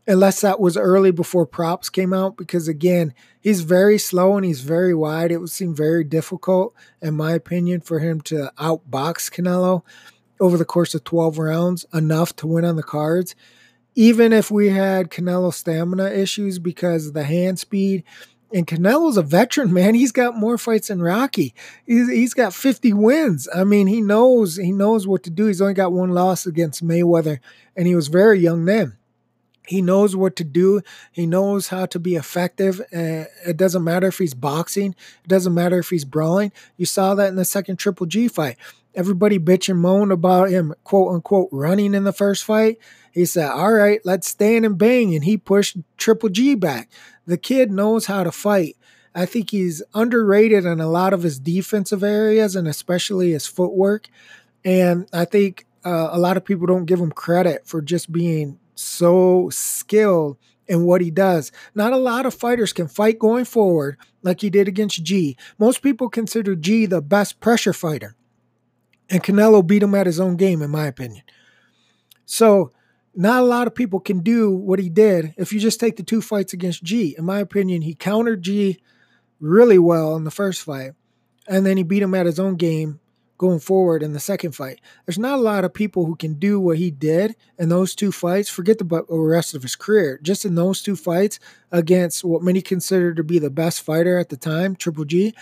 unless 0.08 0.42
that 0.42 0.60
was 0.60 0.76
early 0.76 1.12
before 1.12 1.46
props 1.46 1.90
came 1.90 2.12
out 2.12 2.36
because 2.36 2.68
again 2.68 3.14
he's 3.40 3.62
very 3.62 3.98
slow 3.98 4.36
and 4.36 4.46
he's 4.46 4.62
very 4.62 4.94
wide 4.94 5.32
it 5.32 5.38
would 5.38 5.50
seem 5.50 5.74
very 5.74 6.04
difficult 6.04 6.76
in 7.02 7.16
my 7.16 7.32
opinion 7.32 7.82
for 7.82 7.98
him 7.98 8.22
to 8.22 8.52
outbox 8.60 9.32
canelo 9.32 9.82
over 10.40 10.58
the 10.58 10.66
course 10.66 10.94
of 10.94 11.04
12 11.04 11.40
rounds 11.40 11.86
enough 11.92 12.36
to 12.36 12.46
win 12.46 12.64
on 12.64 12.76
the 12.76 12.84
cards 12.84 13.36
even 13.96 14.34
if 14.34 14.52
we 14.52 14.70
had 14.70 15.10
Canelo 15.10 15.54
stamina 15.54 16.10
issues 16.10 16.60
because 16.60 17.08
of 17.08 17.14
the 17.14 17.24
hand 17.24 17.60
speed. 17.60 18.04
And 18.54 18.68
Canelo's 18.68 19.18
a 19.18 19.24
veteran, 19.24 19.74
man. 19.74 19.96
He's 19.96 20.12
got 20.12 20.38
more 20.38 20.58
fights 20.58 20.90
than 20.90 21.02
Rocky. 21.02 21.54
He's, 21.86 22.10
he's 22.10 22.34
got 22.34 22.54
50 22.54 22.94
wins. 22.94 23.50
I 23.54 23.64
mean, 23.64 23.88
he 23.88 24.02
knows 24.02 24.58
he 24.58 24.72
knows 24.72 25.08
what 25.08 25.24
to 25.24 25.30
do. 25.30 25.48
He's 25.48 25.62
only 25.62 25.74
got 25.74 25.94
one 25.94 26.12
loss 26.12 26.46
against 26.46 26.86
Mayweather, 26.86 27.40
and 27.76 27.88
he 27.88 27.96
was 27.96 28.08
very 28.08 28.40
young 28.40 28.66
then. 28.66 28.98
He 29.68 29.82
knows 29.82 30.16
what 30.16 30.36
to 30.38 30.44
do. 30.44 30.82
He 31.12 31.26
knows 31.26 31.70
how 31.70 31.86
to 31.88 32.00
be 32.00 32.16
effective. 32.16 32.80
Uh, 32.82 33.26
it 33.46 33.58
doesn't 33.58 33.84
matter 33.84 34.08
if 34.08 34.18
he's 34.18 34.34
boxing. 34.34 34.96
It 35.24 35.28
doesn't 35.28 35.54
matter 35.54 35.80
if 35.80 35.90
he's 35.90 36.06
brawling. 36.06 36.52
You 36.78 36.86
saw 36.86 37.16
that 37.16 37.30
in 37.30 37.36
the 37.36 37.46
second 37.46 37.78
Triple 37.78 38.06
G 38.06 38.28
fight. 38.28 38.58
Everybody 38.94 39.40
bitch 39.40 39.68
and 39.68 39.80
moan 39.80 40.12
about 40.12 40.50
him, 40.50 40.74
quote 40.84 41.14
unquote, 41.14 41.50
running 41.52 41.94
in 41.94 42.06
the 42.06 42.14
first 42.14 42.44
fight. 42.44 42.78
He 43.12 43.26
said, 43.26 43.50
All 43.50 43.74
right, 43.74 44.00
let's 44.06 44.28
stand 44.28 44.66
and 44.66 44.78
bang. 44.78 45.14
And 45.16 45.24
he 45.24 45.38
pushed 45.38 45.78
Triple 45.98 46.30
G 46.30 46.56
back. 46.56 46.90
The 47.26 47.38
kid 47.38 47.72
knows 47.72 48.06
how 48.06 48.24
to 48.24 48.32
fight. 48.32 48.78
I 49.14 49.26
think 49.26 49.52
he's 49.52 49.82
underrated 49.94 50.66
in 50.66 50.82
a 50.82 50.90
lot 50.90 51.14
of 51.14 51.24
his 51.24 51.40
defensive 51.40 52.04
areas 52.04 52.56
and 52.56 52.68
especially 52.68 53.32
his 53.32 53.48
footwork. 53.48 54.10
And 54.66 55.08
I 55.14 55.24
think 55.26 55.66
uh, 55.86 56.10
a 56.12 56.20
lot 56.20 56.36
of 56.36 56.44
people 56.44 56.68
don't 56.68 56.86
give 56.86 57.00
him 57.00 57.12
credit 57.12 57.66
for 57.66 57.82
just 57.82 58.12
being 58.12 58.60
so 58.76 59.50
skilled 59.52 60.38
in 60.68 60.84
what 60.84 61.02
he 61.02 61.12
does. 61.12 61.52
Not 61.74 61.94
a 61.94 61.98
lot 61.98 62.26
of 62.26 62.34
fighters 62.34 62.74
can 62.74 62.88
fight 62.88 63.20
going 63.20 63.46
forward 63.46 63.98
like 64.22 64.42
he 64.42 64.50
did 64.50 64.68
against 64.68 65.04
G. 65.04 65.38
Most 65.58 65.82
people 65.82 66.10
consider 66.10 66.56
G 66.56 66.86
the 66.86 67.02
best 67.02 67.40
pressure 67.40 67.74
fighter. 67.74 68.16
And 69.10 69.24
Canelo 69.24 69.66
beat 69.66 69.84
him 69.84 69.94
at 69.94 70.08
his 70.08 70.20
own 70.20 70.36
game, 70.36 70.62
in 70.62 70.72
my 70.72 70.88
opinion. 70.88 71.24
So 72.26 72.72
not 73.14 73.44
a 73.44 73.46
lot 73.46 73.68
of 73.68 73.76
people 73.76 74.00
can 74.00 74.20
do 74.20 74.52
what 74.52 74.80
he 74.80 74.90
did 74.90 75.34
if 75.38 75.54
you 75.54 75.60
just 75.60 75.80
take 75.80 75.96
the 75.96 76.04
two 76.04 76.22
fights 76.22 76.54
against 76.54 76.84
G. 76.84 77.16
In 77.18 77.26
my 77.26 77.40
opinion, 77.40 77.84
he 77.84 77.94
countered 77.94 78.42
G 78.42 78.80
really 79.40 79.78
well 79.78 80.16
in 80.16 80.24
the 80.24 80.32
first 80.32 80.64
fight, 80.64 80.94
and 81.48 81.66
then 81.66 81.78
he 81.78 81.84
beat 81.84 82.02
him 82.02 82.16
at 82.16 82.26
his 82.26 82.40
own 82.40 82.56
game 82.56 83.00
going 83.38 83.60
forward 83.60 84.02
in 84.02 84.14
the 84.14 84.20
second 84.20 84.54
fight. 84.54 84.80
There's 85.06 85.20
not 85.20 85.40
a 85.40 85.42
lot 85.42 85.66
of 85.66 85.74
people 85.74 86.06
who 86.06 86.16
can 86.16 86.36
do 86.36 86.60
what 86.60 86.78
he 86.78 86.92
did 86.92 87.36
in 87.58 87.70
those 87.70 87.96
two 87.96 88.12
fights. 88.12 88.50
Forget 88.50 88.78
the 88.78 89.06
rest 89.10 89.54
of 89.54 89.62
his 89.62 89.76
career. 89.76 90.20
Just 90.22 90.46
in 90.46 90.56
those 90.56 90.82
two 90.82 90.96
fights 90.96 91.40
against 91.72 92.24
what 92.24 92.42
many 92.42 92.62
consider 92.62 93.14
to 93.14 93.24
be 93.24 93.40
the 93.40 93.50
best 93.50 93.82
fighter 93.82 94.18
at 94.18 94.30
the 94.30 94.38
time, 94.38 94.76
Triple 94.76 95.06
G, 95.06 95.34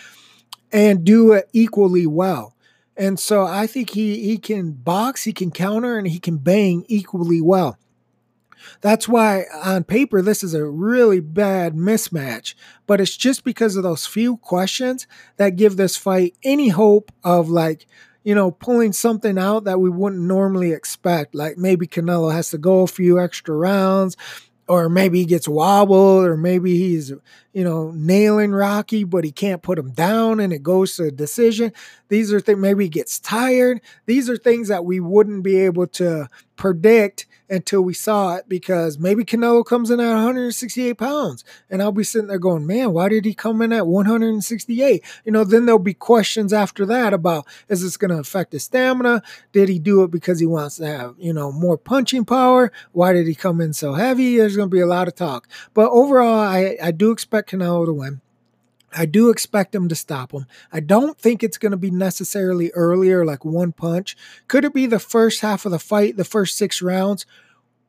and 0.72 1.04
do 1.04 1.34
it 1.34 1.50
equally 1.54 2.08
well. 2.08 2.56
And 2.96 3.20
so 3.20 3.44
I 3.44 3.68
think 3.68 3.92
he 3.92 4.20
he 4.24 4.38
can 4.38 4.72
box, 4.72 5.24
he 5.24 5.34
can 5.34 5.52
counter, 5.52 5.98
and 5.98 6.08
he 6.08 6.20
can 6.20 6.38
bang 6.38 6.86
equally 6.88 7.42
well. 7.42 7.78
That's 8.82 9.08
why 9.08 9.46
on 9.64 9.84
paper 9.84 10.22
this 10.22 10.44
is 10.44 10.54
a 10.54 10.66
really 10.66 11.20
bad 11.20 11.76
mismatch, 11.76 12.56
but 12.88 13.02
it's 13.02 13.18
just 13.18 13.44
because 13.44 13.76
of 13.76 13.84
those 13.84 14.06
few 14.06 14.38
questions 14.38 15.08
that 15.38 15.56
give 15.56 15.78
this 15.78 15.98
fight 15.98 16.36
any 16.44 16.70
hope 16.70 17.12
of 17.24 17.50
like, 17.50 17.86
you 18.24 18.34
know, 18.34 18.52
pulling 18.52 18.94
something 18.94 19.38
out 19.38 19.66
that 19.66 19.80
we 19.80 19.90
wouldn't 19.90 20.22
normally 20.22 20.72
expect. 20.72 21.36
Like 21.36 21.58
maybe 21.58 21.88
Canelo 21.88 22.32
has 22.34 22.50
to 22.52 22.58
go 22.58 22.82
a 22.82 22.88
few 22.88 23.20
extra 23.20 23.56
rounds, 23.56 24.16
or 24.68 24.88
maybe 24.88 25.20
he 25.20 25.26
gets 25.26 25.48
wobbled, 25.48 26.26
or 26.26 26.38
maybe 26.38 26.78
he's, 26.78 27.12
you 27.54 27.64
know, 27.64 27.92
nailing 27.92 28.52
Rocky, 28.52 29.04
but 29.04 29.24
he 29.24 29.32
can't 29.32 29.62
put 29.62 29.78
him 29.80 29.92
down 29.92 30.40
and 30.40 30.52
it 30.52 30.64
goes 30.64 30.96
to 30.96 31.06
a 31.06 31.12
decision. 31.12 31.72
These 32.10 32.34
are 32.34 32.40
things, 32.40 32.60
maybe 32.60 32.86
he 32.86 32.90
gets 32.90 33.20
tired. 33.20 33.80
These 34.08 34.30
are 34.30 34.38
things 34.38 34.68
that 34.68 34.86
we 34.86 35.00
wouldn't 35.00 35.44
be 35.44 35.58
able 35.58 35.88
to 35.88 36.30
predict 36.56 37.26
until 37.50 37.82
we 37.82 37.94
saw 37.94 38.36
it 38.36 38.48
because 38.48 38.98
maybe 38.98 39.24
Canelo 39.24 39.66
comes 39.66 39.92
in 39.92 40.00
at 40.00 40.14
168 40.14 40.98
pounds 40.98 41.44
and 41.70 41.82
I'll 41.82 41.92
be 41.92 42.04
sitting 42.04 42.28
there 42.28 42.40
going, 42.40 42.66
man, 42.66 42.94
why 42.94 43.10
did 43.10 43.26
he 43.26 43.34
come 43.34 43.62
in 43.62 43.72
at 43.72 43.86
168? 43.86 45.04
You 45.26 45.32
know, 45.32 45.44
then 45.44 45.66
there'll 45.66 45.80
be 45.80 45.94
questions 45.94 46.52
after 46.54 46.86
that 46.88 47.14
about 47.14 47.46
is 47.70 47.84
this 47.84 47.98
going 47.98 48.12
to 48.12 48.18
affect 48.18 48.54
his 48.54 48.64
stamina? 48.64 49.22
Did 49.52 49.70
he 49.70 49.78
do 49.78 50.04
it 50.04 50.12
because 50.12 50.40
he 50.40 50.46
wants 50.46 50.78
to 50.78 50.88
have, 50.88 51.16
you 51.18 51.34
know, 51.34 51.52
more 51.52 51.78
punching 51.78 52.26
power? 52.26 52.72
Why 52.92 53.14
did 53.14 53.28
he 53.28 53.36
come 53.36 53.62
in 53.62 53.74
so 53.74 53.94
heavy? 53.94 54.38
There's 54.38 54.56
going 54.56 54.70
to 54.70 54.76
be 54.76 54.82
a 54.82 54.88
lot 54.88 55.08
of 55.08 55.16
talk. 55.16 55.48
But 55.74 55.92
overall, 55.92 56.40
I, 56.40 56.78
I 56.82 56.92
do 56.92 57.12
expect 57.12 57.43
Canelo 57.48 57.86
to 57.86 57.94
win. 57.94 58.22
I 58.96 59.06
do 59.06 59.30
expect 59.30 59.74
him 59.74 59.90
to 59.90 59.96
stop 59.96 60.32
him. 60.32 60.46
I 60.72 60.80
don't 60.80 61.18
think 61.18 61.44
it's 61.44 61.58
going 61.58 61.72
to 61.72 61.78
be 61.78 61.92
necessarily 61.92 62.72
earlier, 62.72 63.26
like 63.26 63.44
one 63.44 63.72
punch. 63.72 64.16
Could 64.48 64.66
it 64.66 64.74
be 64.74 64.86
the 64.86 65.00
first 65.00 65.42
half 65.42 65.66
of 65.66 65.72
the 65.72 65.80
fight, 65.80 66.16
the 66.16 66.24
first 66.24 66.58
six 66.58 66.82
rounds? 66.82 67.26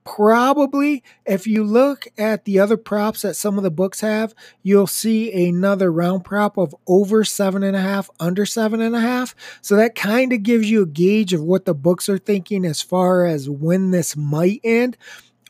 Probably. 0.05 1.03
If 1.25 1.47
you 1.47 1.65
look 1.65 2.07
at 2.19 2.45
the 2.45 2.59
other 2.59 2.77
props 2.77 3.23
that 3.23 3.37
some 3.37 3.57
of 3.57 3.65
the 3.65 3.71
books 3.71 4.01
have, 4.01 4.35
you'll 4.63 4.87
see 4.87 5.49
another 5.49 5.91
round 5.91 6.25
prop 6.25 6.59
of 6.59 6.75
over 6.87 7.25
seven 7.25 7.63
and 7.63 7.75
a 7.75 7.81
half, 7.81 8.11
under 8.21 8.45
seven 8.45 8.83
and 8.83 8.95
a 8.95 9.01
half. 9.01 9.35
So 9.63 9.77
that 9.77 9.95
kind 9.95 10.33
of 10.35 10.43
gives 10.43 10.71
you 10.71 10.83
a 10.83 10.87
gauge 10.87 11.33
of 11.33 11.43
what 11.43 11.65
the 11.65 11.75
books 11.75 12.11
are 12.11 12.19
thinking 12.19 12.67
as 12.67 12.83
far 12.83 13.25
as 13.25 13.49
when 13.49 13.93
this 13.93 14.15
might 14.15 14.61
end. 14.63 14.99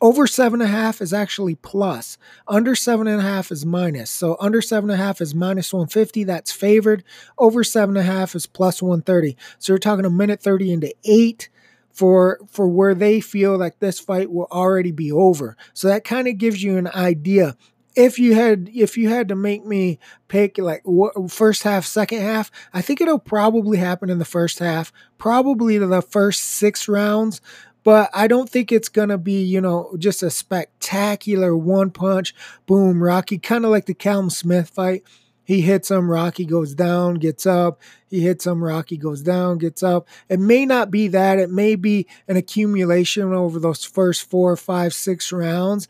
Over 0.01 0.27
seven 0.27 0.61
and 0.61 0.69
a 0.69 0.73
half 0.73 1.01
is 1.01 1.13
actually 1.13 1.55
plus. 1.55 2.19
Under 2.49 2.75
seven 2.75 3.07
and 3.07 3.21
a 3.21 3.25
half 3.25 3.51
is 3.51 3.65
minus. 3.65 4.11
So 4.11 4.37
under 4.41 4.61
seven 4.61 4.91
and 4.91 5.01
a 5.01 5.03
half 5.03 5.21
is 5.21 5.35
minus 5.35 5.73
150. 5.73 6.25
That's 6.25 6.53
favored. 6.53 7.05
Over 7.39 7.63
seven 7.63 7.97
and 7.97 8.09
a 8.09 8.13
half 8.13 8.35
is 8.35 8.47
plus 8.47 8.83
130. 8.83 9.37
So 9.59 9.73
you're 9.73 9.79
talking 9.79 10.05
a 10.05 10.11
minute 10.11 10.43
30 10.43 10.73
into 10.73 10.95
eight 11.05 11.49
for 11.95 12.41
for 12.51 12.67
where 12.67 12.95
they 12.95 13.21
feel 13.21 13.57
like 13.57 13.79
this 13.79 14.01
fight 14.01 14.31
will 14.33 14.49
already 14.51 14.91
be 14.91 15.13
over. 15.13 15.57
So 15.73 15.89
that 15.89 16.05
kind 16.05 16.27
of 16.27 16.39
gives 16.39 16.63
you 16.63 16.77
an 16.77 16.89
idea. 16.89 17.57
If 17.95 18.19
you 18.19 18.35
had 18.35 18.69
if 18.75 18.99
you 18.99 19.09
had 19.09 19.29
to 19.29 19.37
make 19.37 19.65
me 19.65 20.01
pick 20.27 20.59
like 20.59 20.83
first 21.29 21.63
half, 21.63 21.87
second 21.87 22.21
half, 22.21 22.51
I 22.73 22.83
think 22.83 23.01
it'll 23.01 23.21
probably 23.21 23.79
happen 23.79 24.11
in 24.11 24.19
the 24.19 24.25
first 24.25 24.59
half, 24.59 24.93
probably 25.19 25.79
the 25.79 26.03
first 26.03 26.43
six 26.43 26.89
rounds 26.89 27.41
but 27.85 28.11
I 28.15 28.27
don't 28.27 28.49
think 28.49 28.73
it's 28.73 28.89
to 29.11 29.19
be, 29.19 29.43
you 29.43 29.61
know, 29.61 29.95
just 29.99 30.23
a 30.23 30.31
spectacular 30.31 31.57
one 31.57 31.91
punch, 31.91 32.35
boom, 32.67 33.03
Rocky, 33.03 33.39
kind 33.39 33.65
of 33.65 33.71
like 33.71 33.87
the 33.87 33.95
Callum 33.95 34.31
Smith 34.31 34.71
fight. 34.71 35.05
He 35.45 35.61
hits 35.61 35.91
him, 35.91 36.11
Rocky 36.11 36.47
goes 36.47 36.75
down, 36.75 37.17
gets 37.17 37.45
up. 37.45 37.81
He 38.09 38.21
hits 38.21 38.47
him, 38.47 38.65
Rocky 38.65 38.97
goes 38.97 39.21
down, 39.21 39.59
gets 39.59 39.83
up. 39.83 40.09
It 40.31 40.41
may 40.41 40.65
not 40.65 40.91
be 40.91 41.09
that. 41.09 41.39
It 41.39 41.51
may 41.51 41.77
be 41.77 42.07
an 42.27 42.39
accumulation 42.39 43.35
over 43.35 43.61
those 43.61 43.85
first 43.85 44.29
four, 44.31 44.57
five, 44.57 44.95
six 44.95 45.31
rounds. 45.31 45.87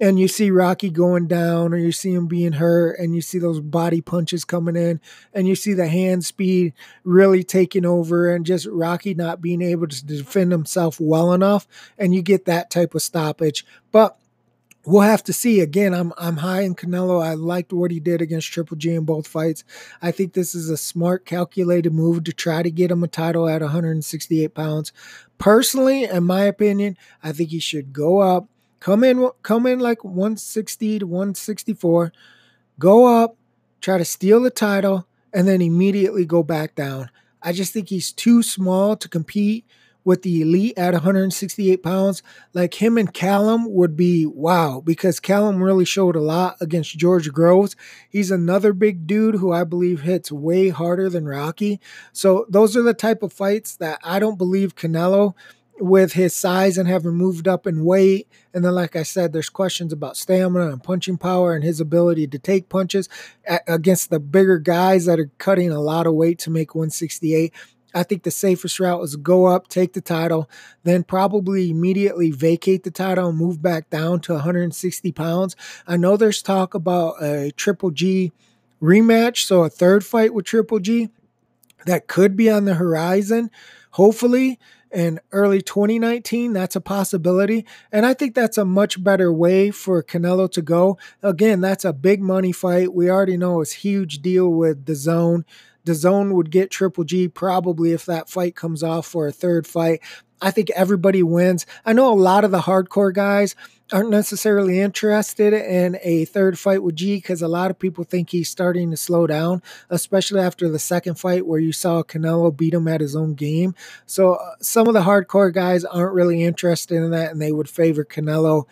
And 0.00 0.18
you 0.18 0.28
see 0.28 0.50
Rocky 0.50 0.90
going 0.90 1.26
down 1.26 1.72
or 1.72 1.78
you 1.78 1.92
see 1.92 2.12
him 2.12 2.26
being 2.26 2.52
hurt 2.52 2.98
and 2.98 3.14
you 3.14 3.22
see 3.22 3.38
those 3.38 3.60
body 3.60 4.00
punches 4.00 4.44
coming 4.44 4.76
in 4.76 5.00
and 5.32 5.48
you 5.48 5.54
see 5.54 5.72
the 5.72 5.88
hand 5.88 6.24
speed 6.24 6.74
really 7.04 7.42
taking 7.42 7.86
over 7.86 8.34
and 8.34 8.44
just 8.44 8.66
Rocky 8.66 9.14
not 9.14 9.40
being 9.40 9.62
able 9.62 9.88
to 9.88 10.04
defend 10.04 10.52
himself 10.52 11.00
well 11.00 11.32
enough 11.32 11.66
and 11.98 12.14
you 12.14 12.22
get 12.22 12.44
that 12.44 12.70
type 12.70 12.94
of 12.94 13.02
stoppage. 13.02 13.64
But 13.90 14.18
we'll 14.84 15.02
have 15.02 15.24
to 15.24 15.32
see. 15.32 15.60
Again, 15.60 15.94
I'm 15.94 16.12
I'm 16.16 16.38
high 16.38 16.62
in 16.62 16.74
Canelo. 16.74 17.24
I 17.24 17.34
liked 17.34 17.72
what 17.72 17.90
he 17.90 18.00
did 18.00 18.22
against 18.22 18.52
Triple 18.52 18.76
G 18.76 18.94
in 18.94 19.04
both 19.04 19.26
fights. 19.26 19.64
I 20.00 20.12
think 20.12 20.32
this 20.32 20.54
is 20.54 20.70
a 20.70 20.76
smart, 20.76 21.26
calculated 21.26 21.92
move 21.92 22.24
to 22.24 22.32
try 22.32 22.62
to 22.62 22.70
get 22.70 22.90
him 22.90 23.02
a 23.02 23.08
title 23.08 23.48
at 23.48 23.62
168 23.62 24.54
pounds. 24.54 24.92
Personally, 25.38 26.04
in 26.04 26.24
my 26.24 26.42
opinion, 26.42 26.96
I 27.22 27.32
think 27.32 27.50
he 27.50 27.58
should 27.58 27.92
go 27.92 28.18
up 28.18 28.48
Come 28.80 29.04
in, 29.04 29.30
come 29.42 29.66
in 29.66 29.80
like 29.80 30.04
160 30.04 31.00
to 31.00 31.06
164. 31.06 32.12
Go 32.78 33.22
up, 33.22 33.36
try 33.80 33.98
to 33.98 34.04
steal 34.04 34.40
the 34.40 34.50
title, 34.50 35.06
and 35.32 35.48
then 35.48 35.62
immediately 35.62 36.24
go 36.24 36.42
back 36.42 36.74
down. 36.74 37.10
I 37.42 37.52
just 37.52 37.72
think 37.72 37.88
he's 37.88 38.12
too 38.12 38.42
small 38.42 38.96
to 38.96 39.08
compete 39.08 39.64
with 40.06 40.22
the 40.22 40.40
elite 40.40 40.78
at 40.78 40.92
168 40.92 41.82
pounds. 41.82 42.22
Like 42.54 42.80
him 42.80 42.96
and 42.96 43.12
Callum 43.12 43.74
would 43.74 43.96
be 43.96 44.24
wow 44.24 44.80
because 44.80 45.18
Callum 45.18 45.60
really 45.60 45.84
showed 45.84 46.14
a 46.14 46.20
lot 46.20 46.56
against 46.60 46.96
George 46.96 47.30
Groves. 47.32 47.74
He's 48.08 48.30
another 48.30 48.72
big 48.72 49.06
dude 49.06 49.34
who 49.34 49.52
I 49.52 49.64
believe 49.64 50.02
hits 50.02 50.30
way 50.30 50.68
harder 50.68 51.10
than 51.10 51.26
Rocky. 51.26 51.80
So 52.12 52.46
those 52.48 52.76
are 52.76 52.82
the 52.82 52.94
type 52.94 53.22
of 53.24 53.32
fights 53.32 53.74
that 53.76 53.98
I 54.04 54.20
don't 54.20 54.38
believe 54.38 54.76
Canelo 54.76 55.34
with 55.78 56.14
his 56.14 56.32
size 56.32 56.78
and 56.78 56.88
having 56.88 57.12
moved 57.12 57.46
up 57.46 57.66
in 57.66 57.84
weight. 57.84 58.28
And 58.54 58.64
then, 58.64 58.74
like 58.74 58.96
I 58.96 59.02
said, 59.02 59.32
there's 59.32 59.50
questions 59.50 59.92
about 59.92 60.16
stamina 60.16 60.68
and 60.70 60.82
punching 60.82 61.18
power 61.18 61.54
and 61.54 61.62
his 61.62 61.80
ability 61.80 62.26
to 62.28 62.38
take 62.38 62.68
punches 62.68 63.08
against 63.66 64.10
the 64.10 64.20
bigger 64.20 64.58
guys 64.58 65.04
that 65.04 65.20
are 65.20 65.30
cutting 65.38 65.70
a 65.70 65.80
lot 65.80 66.06
of 66.06 66.14
weight 66.14 66.38
to 66.40 66.50
make 66.50 66.74
168. 66.74 67.52
I 67.94 68.02
think 68.02 68.24
the 68.24 68.30
safest 68.30 68.78
route 68.78 69.02
is 69.02 69.16
go 69.16 69.46
up, 69.46 69.68
take 69.68 69.94
the 69.94 70.02
title, 70.02 70.50
then 70.82 71.02
probably 71.02 71.70
immediately 71.70 72.30
vacate 72.30 72.82
the 72.82 72.90
title 72.90 73.28
and 73.28 73.38
move 73.38 73.62
back 73.62 73.88
down 73.88 74.20
to 74.20 74.34
160 74.34 75.12
pounds. 75.12 75.56
I 75.86 75.96
know 75.96 76.16
there's 76.16 76.42
talk 76.42 76.74
about 76.74 77.22
a 77.22 77.52
Triple 77.52 77.90
G 77.90 78.32
rematch, 78.82 79.46
so 79.46 79.64
a 79.64 79.70
third 79.70 80.04
fight 80.04 80.34
with 80.34 80.44
Triple 80.44 80.78
G 80.78 81.08
that 81.86 82.06
could 82.06 82.36
be 82.36 82.50
on 82.50 82.66
the 82.66 82.74
horizon. 82.74 83.50
Hopefully, 83.92 84.58
in 84.92 85.20
early 85.32 85.60
2019. 85.62 86.52
That's 86.52 86.76
a 86.76 86.80
possibility. 86.80 87.66
And 87.92 88.06
I 88.06 88.14
think 88.14 88.34
that's 88.34 88.58
a 88.58 88.64
much 88.64 89.02
better 89.02 89.32
way 89.32 89.70
for 89.70 90.02
Canelo 90.02 90.50
to 90.52 90.62
go. 90.62 90.98
Again, 91.22 91.60
that's 91.60 91.84
a 91.84 91.92
big 91.92 92.20
money 92.20 92.52
fight. 92.52 92.94
We 92.94 93.10
already 93.10 93.36
know 93.36 93.60
it's 93.60 93.72
huge 93.72 94.20
deal 94.20 94.48
with 94.48 94.84
DAZN. 94.84 95.44
The 95.84 95.94
zone 95.94 96.34
would 96.34 96.50
get 96.50 96.72
Triple 96.72 97.04
G 97.04 97.28
probably 97.28 97.92
if 97.92 98.06
that 98.06 98.28
fight 98.28 98.56
comes 98.56 98.82
off 98.82 99.06
for 99.06 99.28
a 99.28 99.32
third 99.32 99.68
fight. 99.68 100.02
I 100.40 100.50
think 100.50 100.70
everybody 100.70 101.22
wins. 101.22 101.66
I 101.84 101.92
know 101.92 102.12
a 102.12 102.14
lot 102.14 102.44
of 102.44 102.50
the 102.50 102.60
hardcore 102.60 103.12
guys 103.12 103.54
aren't 103.92 104.10
necessarily 104.10 104.80
interested 104.80 105.52
in 105.52 105.96
a 106.02 106.24
third 106.24 106.58
fight 106.58 106.82
with 106.82 106.96
G 106.96 107.16
because 107.16 107.40
a 107.40 107.48
lot 107.48 107.70
of 107.70 107.78
people 107.78 108.02
think 108.02 108.30
he's 108.30 108.50
starting 108.50 108.90
to 108.90 108.96
slow 108.96 109.26
down, 109.26 109.62
especially 109.90 110.40
after 110.40 110.68
the 110.68 110.78
second 110.78 111.20
fight 111.20 111.46
where 111.46 111.60
you 111.60 111.72
saw 111.72 112.02
Canelo 112.02 112.54
beat 112.54 112.74
him 112.74 112.88
at 112.88 113.00
his 113.00 113.14
own 113.14 113.34
game. 113.34 113.74
So 114.04 114.34
uh, 114.34 114.54
some 114.60 114.88
of 114.88 114.94
the 114.94 115.02
hardcore 115.02 115.54
guys 115.54 115.84
aren't 115.84 116.14
really 116.14 116.42
interested 116.42 116.96
in 116.96 117.12
that 117.12 117.30
and 117.30 117.40
they 117.40 117.52
would 117.52 117.68
favor 117.68 118.04
Canelo 118.04 118.64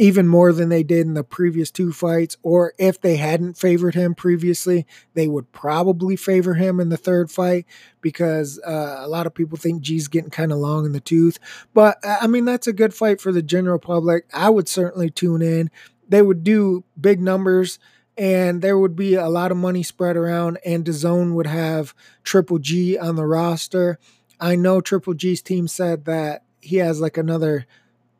even 0.00 0.26
more 0.26 0.50
than 0.50 0.70
they 0.70 0.82
did 0.82 1.06
in 1.06 1.12
the 1.12 1.22
previous 1.22 1.70
two 1.70 1.92
fights. 1.92 2.34
Or 2.42 2.72
if 2.78 2.98
they 2.98 3.16
hadn't 3.16 3.58
favored 3.58 3.94
him 3.94 4.14
previously, 4.14 4.86
they 5.12 5.28
would 5.28 5.52
probably 5.52 6.16
favor 6.16 6.54
him 6.54 6.80
in 6.80 6.88
the 6.88 6.96
third 6.96 7.30
fight 7.30 7.66
because 8.00 8.58
uh, 8.60 8.96
a 9.00 9.06
lot 9.06 9.26
of 9.26 9.34
people 9.34 9.58
think 9.58 9.82
G's 9.82 10.08
getting 10.08 10.30
kind 10.30 10.52
of 10.52 10.58
long 10.58 10.86
in 10.86 10.92
the 10.92 11.00
tooth. 11.00 11.38
But 11.74 11.98
I 12.02 12.26
mean, 12.28 12.46
that's 12.46 12.66
a 12.66 12.72
good 12.72 12.94
fight 12.94 13.20
for 13.20 13.30
the 13.30 13.42
general 13.42 13.78
public. 13.78 14.24
I 14.32 14.48
would 14.48 14.68
certainly 14.68 15.10
tune 15.10 15.42
in. 15.42 15.70
They 16.08 16.22
would 16.22 16.42
do 16.44 16.82
big 16.98 17.20
numbers 17.20 17.78
and 18.16 18.62
there 18.62 18.78
would 18.78 18.96
be 18.96 19.16
a 19.16 19.28
lot 19.28 19.50
of 19.50 19.56
money 19.56 19.82
spread 19.82 20.16
around, 20.16 20.58
and 20.66 20.84
DAZN 20.84 21.32
would 21.34 21.46
have 21.46 21.94
Triple 22.22 22.58
G 22.58 22.98
on 22.98 23.16
the 23.16 23.24
roster. 23.24 23.98
I 24.38 24.56
know 24.56 24.80
Triple 24.80 25.14
G's 25.14 25.40
team 25.40 25.68
said 25.68 26.04
that 26.04 26.42
he 26.60 26.76
has 26.76 27.00
like 27.00 27.16
another 27.16 27.66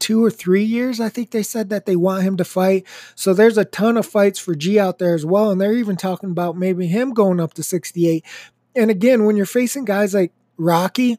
two 0.01 0.25
or 0.25 0.31
three 0.31 0.65
years. 0.65 1.01
I 1.01 1.09
think 1.09 1.31
they 1.31 1.43
said 1.43 1.69
that 1.71 1.87
they 1.87 1.97
want 1.97 2.25
him 2.25 2.37
to 2.39 2.45
fight. 2.45 2.87
So 3.15 3.33
there's 3.33 3.59
a 3.59 3.65
ton 3.65 3.97
of 3.97 4.07
fights 4.07 4.39
for 4.39 4.55
G 4.55 4.79
out 4.79 4.99
there 4.99 5.15
as 5.15 5.25
well. 5.25 5.51
And 5.51 5.61
they're 5.61 5.75
even 5.75 5.97
talking 5.97 6.31
about 6.31 6.57
maybe 6.57 6.87
him 6.87 7.13
going 7.13 7.41
up 7.41 7.55
to 7.55 7.63
68. 7.63 8.25
And 8.75 8.91
again, 8.91 9.25
when 9.25 9.37
you're 9.37 9.47
facing 9.47 9.85
guys 9.85 10.15
like 10.15 10.33
Rocky, 10.57 11.19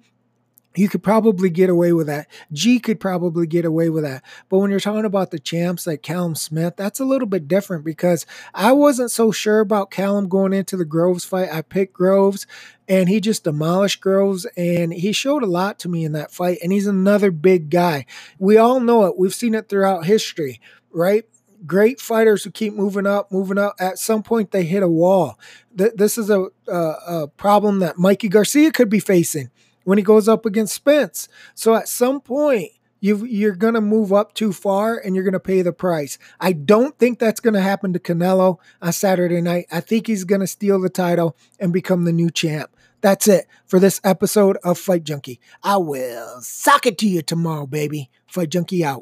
you 0.75 0.88
could 0.88 1.03
probably 1.03 1.49
get 1.49 1.69
away 1.69 1.91
with 1.91 2.07
that. 2.07 2.27
G 2.51 2.79
could 2.79 2.99
probably 2.99 3.45
get 3.45 3.65
away 3.65 3.89
with 3.89 4.03
that. 4.03 4.23
But 4.49 4.60
when 4.60 4.71
you're 4.71 4.79
talking 4.79 5.05
about 5.05 5.31
the 5.31 5.39
champs 5.39 5.86
like 5.86 6.01
Callum 6.01 6.36
Smith, 6.36 6.75
that's 6.77 6.99
a 6.99 7.05
little 7.05 7.27
bit 7.27 7.47
different 7.47 7.84
because 7.84 8.25
I 8.53 8.71
wasn't 8.71 9.12
so 9.12 9.31
sure 9.31 9.60
about 9.60 9.91
Callum 9.91 10.29
going 10.29 10.53
into 10.53 10.77
the 10.77 10.86
Groves 10.86 11.25
fight. 11.25 11.51
I 11.51 11.62
picked 11.62 11.93
Groves 11.93 12.47
and 12.88 13.10
he 13.10 13.19
just 13.19 13.43
demolished 13.43 14.01
Groves 14.01 14.45
and 14.55 14.93
he 14.93 15.12
showed 15.12 15.43
a 15.43 15.47
lot 15.47 15.77
to 15.79 15.89
me 15.89 16.05
in 16.05 16.13
that 16.13 16.31
fight. 16.31 16.60
And 16.63 16.71
he's 16.71 16.88
another 16.88 17.31
big 17.31 17.69
guy. 17.69 18.05
We 18.39 18.57
all 18.57 18.79
know 18.79 19.05
it. 19.05 19.17
We've 19.17 19.36
seen 19.36 19.55
it 19.55 19.67
throughout 19.67 20.05
history, 20.05 20.62
right? 20.91 21.25
great 21.63 22.01
fighters 22.01 22.43
who 22.43 22.49
keep 22.49 22.73
moving 22.73 23.05
up, 23.05 23.31
moving 23.31 23.60
up. 23.60 23.75
At 23.79 23.99
some 23.99 24.23
point, 24.23 24.49
they 24.49 24.63
hit 24.63 24.81
a 24.81 24.88
wall. 24.88 25.38
This 25.71 26.17
is 26.17 26.31
a, 26.31 26.47
a, 26.67 26.75
a 26.75 27.27
problem 27.27 27.81
that 27.81 27.99
Mikey 27.99 28.29
Garcia 28.29 28.71
could 28.71 28.89
be 28.89 28.99
facing 28.99 29.51
when 29.83 29.97
he 29.97 30.03
goes 30.03 30.27
up 30.27 30.45
against 30.45 30.75
Spence. 30.75 31.27
So 31.55 31.75
at 31.75 31.87
some 31.87 32.21
point, 32.21 32.71
you 33.01 33.25
you're 33.25 33.55
going 33.55 33.73
to 33.73 33.81
move 33.81 34.13
up 34.13 34.33
too 34.33 34.53
far 34.53 34.97
and 34.97 35.15
you're 35.15 35.23
going 35.23 35.33
to 35.33 35.39
pay 35.39 35.61
the 35.61 35.73
price. 35.73 36.17
I 36.39 36.53
don't 36.53 36.97
think 36.97 37.19
that's 37.19 37.39
going 37.39 37.55
to 37.55 37.61
happen 37.61 37.93
to 37.93 37.99
Canelo 37.99 38.59
on 38.81 38.93
Saturday 38.93 39.41
night. 39.41 39.65
I 39.71 39.81
think 39.81 40.07
he's 40.07 40.23
going 40.23 40.41
to 40.41 40.47
steal 40.47 40.79
the 40.79 40.89
title 40.89 41.35
and 41.59 41.73
become 41.73 42.05
the 42.05 42.13
new 42.13 42.29
champ. 42.29 42.69
That's 43.01 43.27
it 43.27 43.47
for 43.65 43.79
this 43.79 43.99
episode 44.03 44.57
of 44.63 44.77
Fight 44.77 45.03
Junkie. 45.03 45.39
I 45.63 45.77
will 45.77 46.41
sock 46.41 46.85
it 46.85 46.99
to 46.99 47.09
you 47.09 47.23
tomorrow, 47.23 47.65
baby. 47.65 48.11
Fight 48.27 48.51
Junkie 48.51 48.85
out. 48.85 48.99